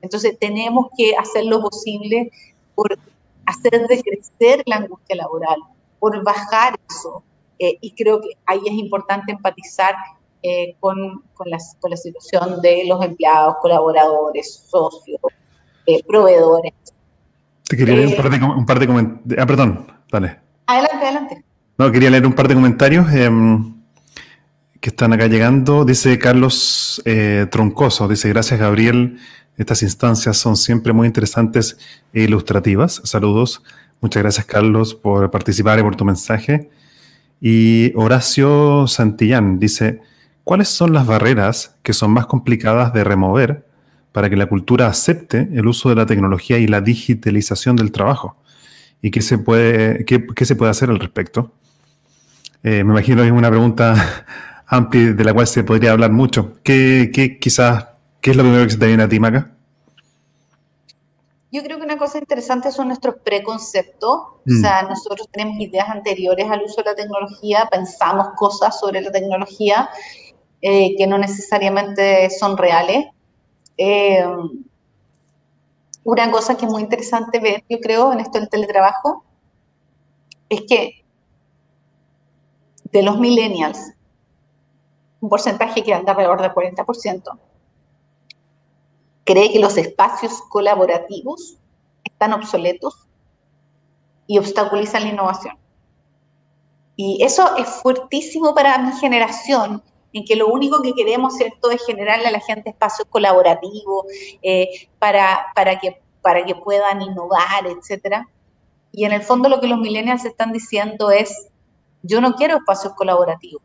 [0.01, 2.31] Entonces tenemos que hacer lo posible
[2.75, 2.99] por
[3.47, 5.59] hacer decrecer la angustia laboral,
[5.99, 7.23] por bajar eso.
[7.59, 9.95] Eh, y creo que ahí es importante empatizar
[10.43, 15.21] eh, con, con, la, con, la, situación de los empleados, colaboradores, socios,
[15.87, 16.73] eh, proveedores.
[17.69, 19.39] Te quería leer un par de, un par de comentarios.
[19.39, 20.41] Ah, perdón, dale.
[20.67, 21.45] Adelante, adelante.
[21.79, 23.75] No, quería leer un par de comentarios em,
[24.81, 25.85] que están acá llegando.
[25.85, 27.01] Dice Carlos
[27.51, 29.19] Troncoso, dice, gracias Gabriel,
[29.63, 31.79] estas instancias son siempre muy interesantes
[32.13, 33.01] e ilustrativas.
[33.05, 33.63] Saludos.
[34.03, 36.69] Muchas gracias, Carlos, por participar y por tu mensaje.
[37.41, 40.01] Y Horacio Santillán dice,
[40.45, 43.65] ¿cuáles son las barreras que son más complicadas de remover
[44.13, 48.37] para que la cultura acepte el uso de la tecnología y la digitalización del trabajo?
[49.03, 51.53] ¿Y qué se puede, qué, se puede hacer al respecto?
[52.65, 54.25] Eh, me imagino que es una pregunta
[54.67, 56.59] amplia de la cual se podría hablar mucho.
[56.65, 57.87] ¿Qué, qué quizás,
[58.21, 59.52] qué es lo primero que se te viene a ti, Maca?
[61.53, 64.11] Yo creo que una cosa interesante son nuestros preconceptos.
[64.11, 64.61] O mm.
[64.63, 69.91] sea, nosotros tenemos ideas anteriores al uso de la tecnología, pensamos cosas sobre la tecnología
[70.63, 73.05] eh, que no necesariamente son reales.
[73.77, 74.25] Eh,
[76.05, 79.23] una cosa que es muy interesante ver, yo creo, en esto del teletrabajo,
[80.49, 81.05] es que
[82.91, 83.93] de los millennials,
[85.21, 87.39] un porcentaje que anda alrededor del 40%,
[89.25, 91.59] cree que los espacios colaborativos
[92.05, 93.09] están obsoletos
[94.27, 95.59] y obstaculizan la innovación.
[96.97, 101.85] Y eso es fuertísimo para mi generación, en que lo único que queremos, ¿cierto?, es
[101.85, 104.07] generarle a la gente espacios colaborativos
[104.43, 104.69] eh,
[104.99, 108.27] para, para, que, para que puedan innovar, etc.
[108.93, 111.49] Y en el fondo lo que los millennials están diciendo es,
[112.03, 113.63] yo no quiero espacios colaborativos,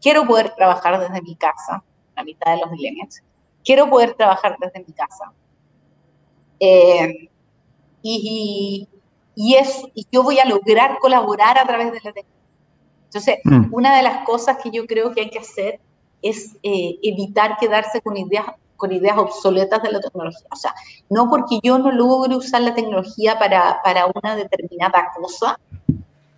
[0.00, 1.84] quiero poder trabajar desde mi casa,
[2.16, 3.22] la mitad de los millennials,
[3.64, 5.32] quiero poder trabajar desde mi casa.
[6.60, 7.28] Eh,
[8.02, 8.88] y,
[9.34, 9.56] y,
[9.94, 12.32] y yo voy a lograr colaborar a través de la tecnología.
[13.04, 13.74] Entonces, mm.
[13.74, 15.80] una de las cosas que yo creo que hay que hacer
[16.22, 18.46] es eh, evitar quedarse con ideas,
[18.76, 20.46] con ideas obsoletas de la tecnología.
[20.50, 20.74] O sea,
[21.10, 25.58] no porque yo no logre usar la tecnología para, para una determinada cosa,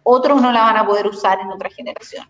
[0.02, 2.28] otros no la van a poder usar en otra generación.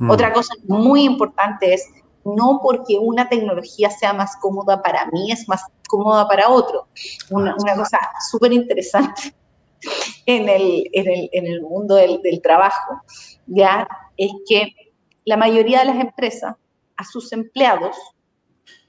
[0.00, 0.10] Mm.
[0.10, 1.88] Otra cosa muy importante es
[2.36, 6.88] no porque una tecnología sea más cómoda para mí, es más cómoda para otro.
[7.30, 7.98] Una, cosa
[8.30, 9.34] súper interesante
[10.26, 13.02] en el, en el, mundo del, trabajo,
[13.46, 14.92] ya es que
[15.24, 16.54] la mayoría de las empresas
[16.96, 17.96] a sus empleados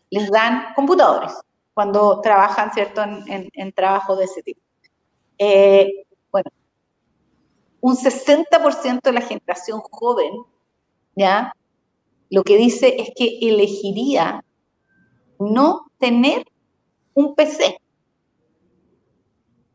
[0.10, 1.34] les dan computadores
[1.74, 4.60] cuando trabajan, ¿cierto?, en, trabajo de ese tipo.
[5.38, 6.52] Eh, bueno,
[7.80, 10.32] un 60% de la generación joven,
[11.16, 11.54] ¿ya?
[12.30, 14.44] Lo que dice es que elegiría
[15.40, 16.46] no tener
[17.14, 17.78] un PC.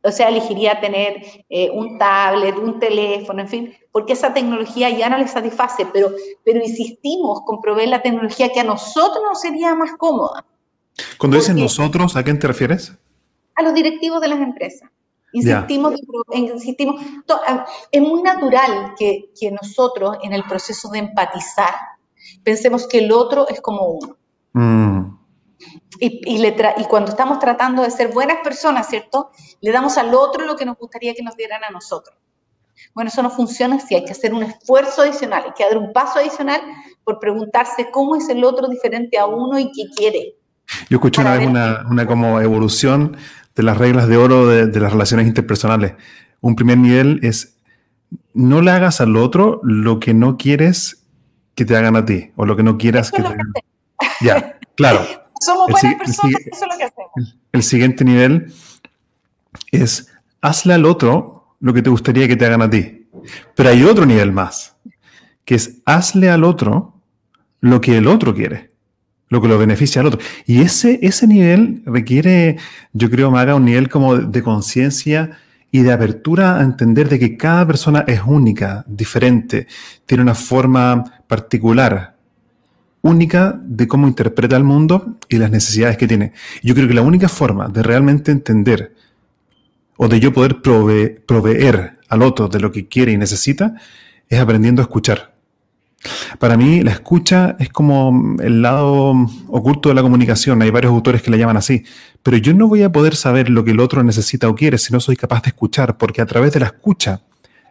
[0.02, 5.08] O sea, elegiría tener eh, un tablet, un teléfono, en fin, porque esa tecnología ya
[5.08, 6.10] no le satisface, pero,
[6.44, 10.44] pero insistimos con proveer la tecnología que a nosotros nos sería más cómoda.
[11.18, 12.92] Cuando dicen nosotros, ¿a quién te refieres?
[13.54, 14.90] A los directivos de las empresas.
[15.32, 15.94] Insistimos,
[16.32, 17.02] insistimos.
[17.90, 21.74] Es muy natural que, que nosotros, en el proceso de empatizar,
[22.42, 24.16] pensemos que el otro es como uno.
[24.52, 25.18] Mm.
[26.00, 29.30] Y, y, y, cuando estamos tratando de ser buenas personas, ¿cierto?
[29.60, 32.16] Le damos al otro lo que nos gustaría que nos dieran a nosotros.
[32.94, 35.92] Bueno, eso no funciona si hay que hacer un esfuerzo adicional, hay que dar un
[35.92, 36.60] paso adicional
[37.04, 40.34] por preguntarse cómo es el otro diferente a uno y qué quiere.
[40.90, 43.16] Yo escuché una vez una, una, como evolución
[43.54, 45.94] de las reglas de oro de, de las relaciones interpersonales.
[46.40, 47.56] Un primer nivel es
[48.32, 51.03] no le hagas al otro lo que no quieres
[51.54, 53.52] que te hagan a ti o lo que no quieras que te hagan.
[54.20, 55.00] Ya, claro.
[55.40, 57.36] Somos buenas personas, eso es lo que hacemos.
[57.52, 58.52] El, siguiente nivel
[59.72, 63.08] es hazle al otro lo que te gustaría que te hagan a ti.
[63.54, 64.76] Pero hay otro nivel más,
[65.44, 66.94] que es hazle al otro
[67.60, 68.70] lo que el otro quiere,
[69.28, 70.20] lo que lo beneficia al otro.
[70.46, 72.56] Y ese, ese nivel requiere,
[72.92, 75.38] yo creo, Maga, un nivel como de conciencia
[75.74, 79.66] y de apertura a entender de que cada persona es única, diferente,
[80.06, 82.14] tiene una forma particular,
[83.02, 86.32] única de cómo interpreta el mundo y las necesidades que tiene.
[86.62, 88.94] Yo creo que la única forma de realmente entender
[89.96, 93.74] o de yo poder proveer al otro de lo que quiere y necesita
[94.28, 95.33] es aprendiendo a escuchar.
[96.38, 99.14] Para mí la escucha es como el lado
[99.48, 101.84] oculto de la comunicación, hay varios autores que la llaman así,
[102.22, 104.92] pero yo no voy a poder saber lo que el otro necesita o quiere si
[104.92, 107.22] no soy capaz de escuchar, porque a través de la escucha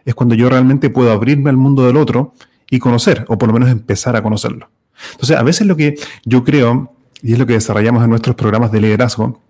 [0.05, 2.33] es cuando yo realmente puedo abrirme al mundo del otro
[2.69, 4.69] y conocer, o por lo menos empezar a conocerlo.
[5.11, 8.71] Entonces, a veces lo que yo creo, y es lo que desarrollamos en nuestros programas
[8.71, 9.41] de liderazgo,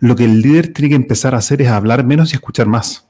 [0.00, 3.06] lo que el líder tiene que empezar a hacer es hablar menos y escuchar más.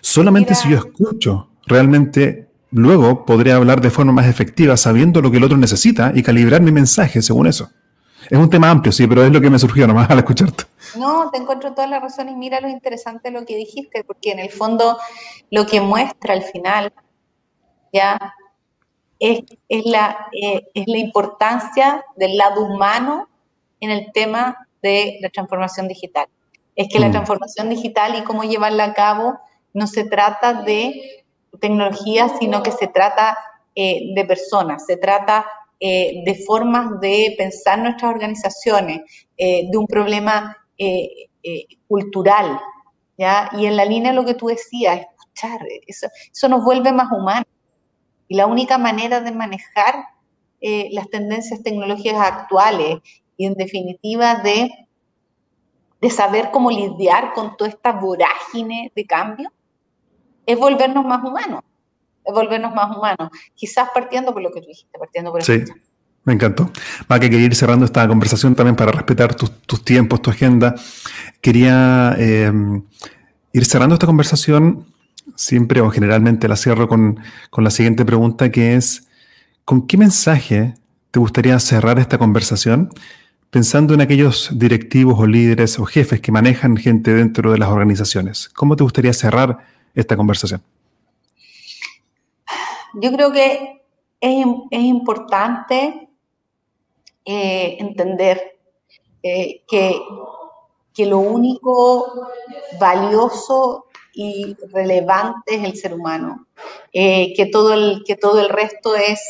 [0.00, 5.36] Solamente si yo escucho, realmente Luego podré hablar de forma más efectiva sabiendo lo que
[5.36, 7.70] el otro necesita y calibrar mi mensaje según eso.
[8.28, 10.64] Es un tema amplio, sí, pero es lo que me surgió nomás al escucharte.
[10.96, 14.32] No, te encuentro toda la razón y mira lo interesante de lo que dijiste, porque
[14.32, 14.98] en el fondo
[15.50, 16.92] lo que muestra al final
[17.92, 18.34] ya
[19.18, 19.42] es,
[19.84, 23.28] la, eh, es la importancia del lado humano
[23.80, 26.26] en el tema de la transformación digital.
[26.74, 27.12] Es que la mm.
[27.12, 29.38] transformación digital y cómo llevarla a cabo
[29.72, 31.24] no se trata de
[31.58, 33.36] tecnología, sino que se trata
[33.78, 35.46] eh, de personas, se trata
[35.78, 39.02] eh, de formas de pensar nuestras organizaciones,
[39.36, 40.56] eh, de un problema
[41.88, 42.60] cultural,
[43.16, 43.48] ¿ya?
[43.52, 47.10] Y en la línea de lo que tú decías, escuchar, eso, eso nos vuelve más
[47.10, 47.46] humanos.
[48.28, 50.04] Y la única manera de manejar
[50.60, 52.98] las tendencias tecnológicas actuales
[53.38, 54.70] y en definitiva de,
[56.02, 59.50] de saber cómo lidiar con toda esta vorágine de cambio,
[60.46, 61.62] es volvernos más humanos,
[62.24, 63.30] es volvernos más humanos.
[63.54, 65.64] Quizás partiendo por lo que tú dijiste, partiendo por Sí.
[66.24, 66.72] Me encantó.
[67.10, 70.74] Va que quería ir cerrando esta conversación también para respetar tus, tiempos, tu agenda.
[71.40, 72.82] Quería em,
[73.52, 74.86] ir cerrando esta conversación,
[75.36, 79.06] siempre o generalmente la cierro con, con la siguiente pregunta, que es,
[79.64, 80.74] ¿con qué mensaje
[81.12, 82.90] te gustaría cerrar esta conversación?
[83.50, 88.48] Pensando en aquellos directivos o líderes o jefes que manejan gente dentro de las organizaciones,
[88.48, 89.58] ¿cómo te gustaría cerrar
[89.96, 90.62] esta conversación?
[92.94, 93.82] Yo creo que
[94.20, 96.08] es, importante
[97.24, 98.58] eh, entender
[99.22, 100.00] eh, que,
[100.94, 102.28] que lo único
[102.80, 106.46] valioso y relevante es el ser humano,
[106.92, 109.20] eh, que, todo el, que todo el resto es,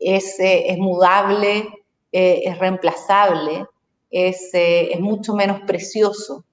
[0.00, 1.68] es, es, mudable,
[2.10, 3.66] es reemplazable,
[4.10, 6.44] es, es, mucho menos precioso.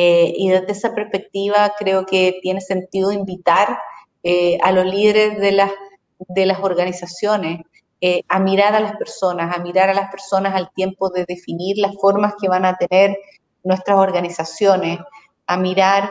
[0.00, 3.80] Eh, y desde esa perspectiva creo que tiene sentido invitar
[4.22, 5.72] eh, a los líderes de las,
[6.20, 7.62] de las organizaciones
[8.00, 11.78] eh, a mirar a las personas, a mirar a las personas al tiempo de definir
[11.78, 13.18] las formas que van a tener
[13.64, 15.00] nuestras organizaciones,
[15.48, 16.08] a mirar,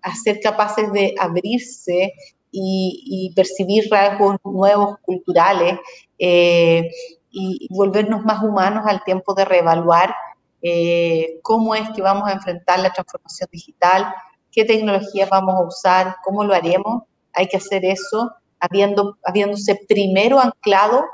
[0.00, 2.14] a ser capaces de abrirse
[2.50, 5.78] y, percibir rasgos nuevos culturales
[6.16, 10.14] y volvernos más humanos al tiempo de reevaluar
[10.62, 14.12] eh, cómo es que vamos a enfrentar la transformación digital,
[14.50, 17.04] qué tecnologías vamos a usar, cómo lo haremos.
[17.32, 21.04] Hay que hacer eso habiendo, habiéndose primero anclado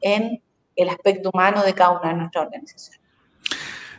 [0.00, 0.42] en
[0.76, 3.00] el aspecto humano de cada una de nuestras organizaciones.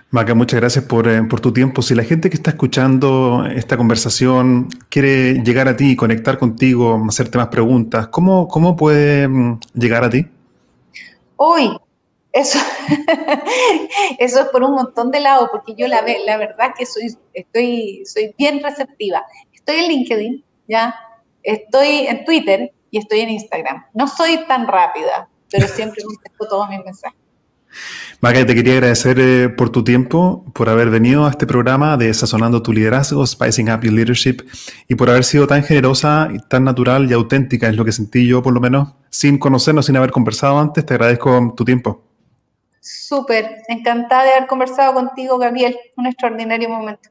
[0.09, 1.81] Maca, muchas gracias por, eh, por, tu tiempo.
[1.81, 7.37] Si la gente que está escuchando esta conversación quiere llegar a ti, conectar contigo, hacerte
[7.37, 10.25] más preguntas, ¿cómo, cómo puede mm, llegar a ti?
[11.35, 11.77] Hoy,
[14.19, 18.03] eso, es por un montón de lados, porque yo la, la verdad que soy, estoy,
[18.05, 19.23] soy bien receptiva.
[19.53, 20.95] Estoy en LinkedIn, ¿ya?
[21.43, 23.85] Estoy en Twitter y estoy en Instagram.
[23.93, 27.19] No soy tan rápida, pero siempre contesto todos mis mensajes.
[28.21, 32.13] Maga, te quería agradecer eh, por tu tiempo, por haber venido a este programa de
[32.13, 34.37] Sazonando tu Liderazgo, Spicing Up Your Leadership,
[34.87, 38.25] y por haber sido tan generosa, y tan natural y auténtica, es lo que sentí
[38.25, 40.85] yo, por lo menos, sin conocernos, sin haber conversado antes.
[40.85, 42.06] Te agradezco tu tiempo.
[42.87, 45.77] Súper, encantada de haber conversado contigo, Gabriel.
[45.97, 47.09] Un extraordinario momento.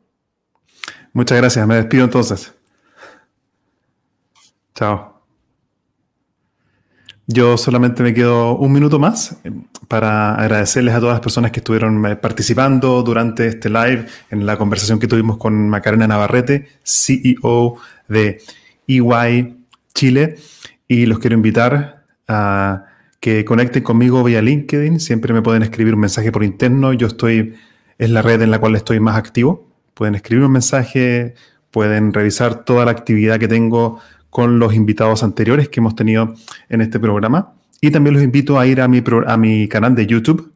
[1.12, 2.54] Muchas gracias, me despido entonces.
[4.74, 5.22] Chao.
[7.26, 9.50] Yo solamente me quedo un minuto más eh,
[9.88, 14.56] para agradecerles a todas las personas que estuvieron eh, participando durante este live en la
[14.56, 17.76] conversación que tuvimos con Macarena Navarrete, CEO
[18.08, 18.40] de
[18.86, 19.56] EY
[19.94, 20.36] Chile.
[20.88, 22.84] Y los quiero invitar a
[23.26, 25.00] que conecten conmigo vía LinkedIn.
[25.00, 26.92] Siempre me pueden escribir un mensaje por interno.
[26.92, 27.56] Yo estoy,
[27.98, 29.68] es la red en la cual estoy más activo.
[29.94, 31.34] Pueden escribir un mensaje,
[31.72, 33.98] pueden revisar toda la actividad que tengo
[34.30, 36.34] con los invitados anteriores que hemos tenido
[36.68, 37.54] en este programa.
[37.80, 40.52] Y también los invito a ir a mi, a mi canal de YouTube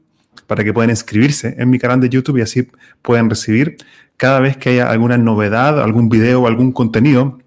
[0.46, 2.68] para que puedan inscribirse en mi canal de YouTube y así
[3.02, 3.78] pueden recibir
[4.16, 7.40] cada vez que haya alguna novedad, algún video algún contenido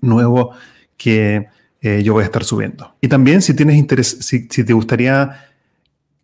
[0.00, 0.56] nuevo
[0.96, 1.46] que
[1.84, 2.96] eh, yo voy a estar subiendo.
[3.02, 5.50] Y también si tienes interés, si, si te gustaría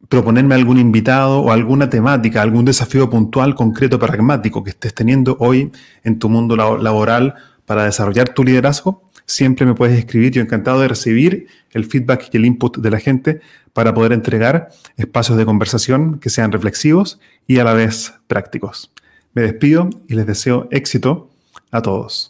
[0.08, 5.70] proponerme algún invitado o alguna temática, algún desafío puntual, concreto, pragmático que estés teniendo hoy
[6.02, 7.34] en tu mundo laboral
[7.66, 10.32] para desarrollar tu liderazgo, siempre me puedes escribir.
[10.32, 13.40] Yo encantado de recibir el feedback y el input de la gente
[13.74, 18.92] para poder entregar espacios de conversación que sean reflexivos y a la vez prácticos.
[19.34, 21.30] Me despido y les deseo éxito
[21.70, 22.29] a todos.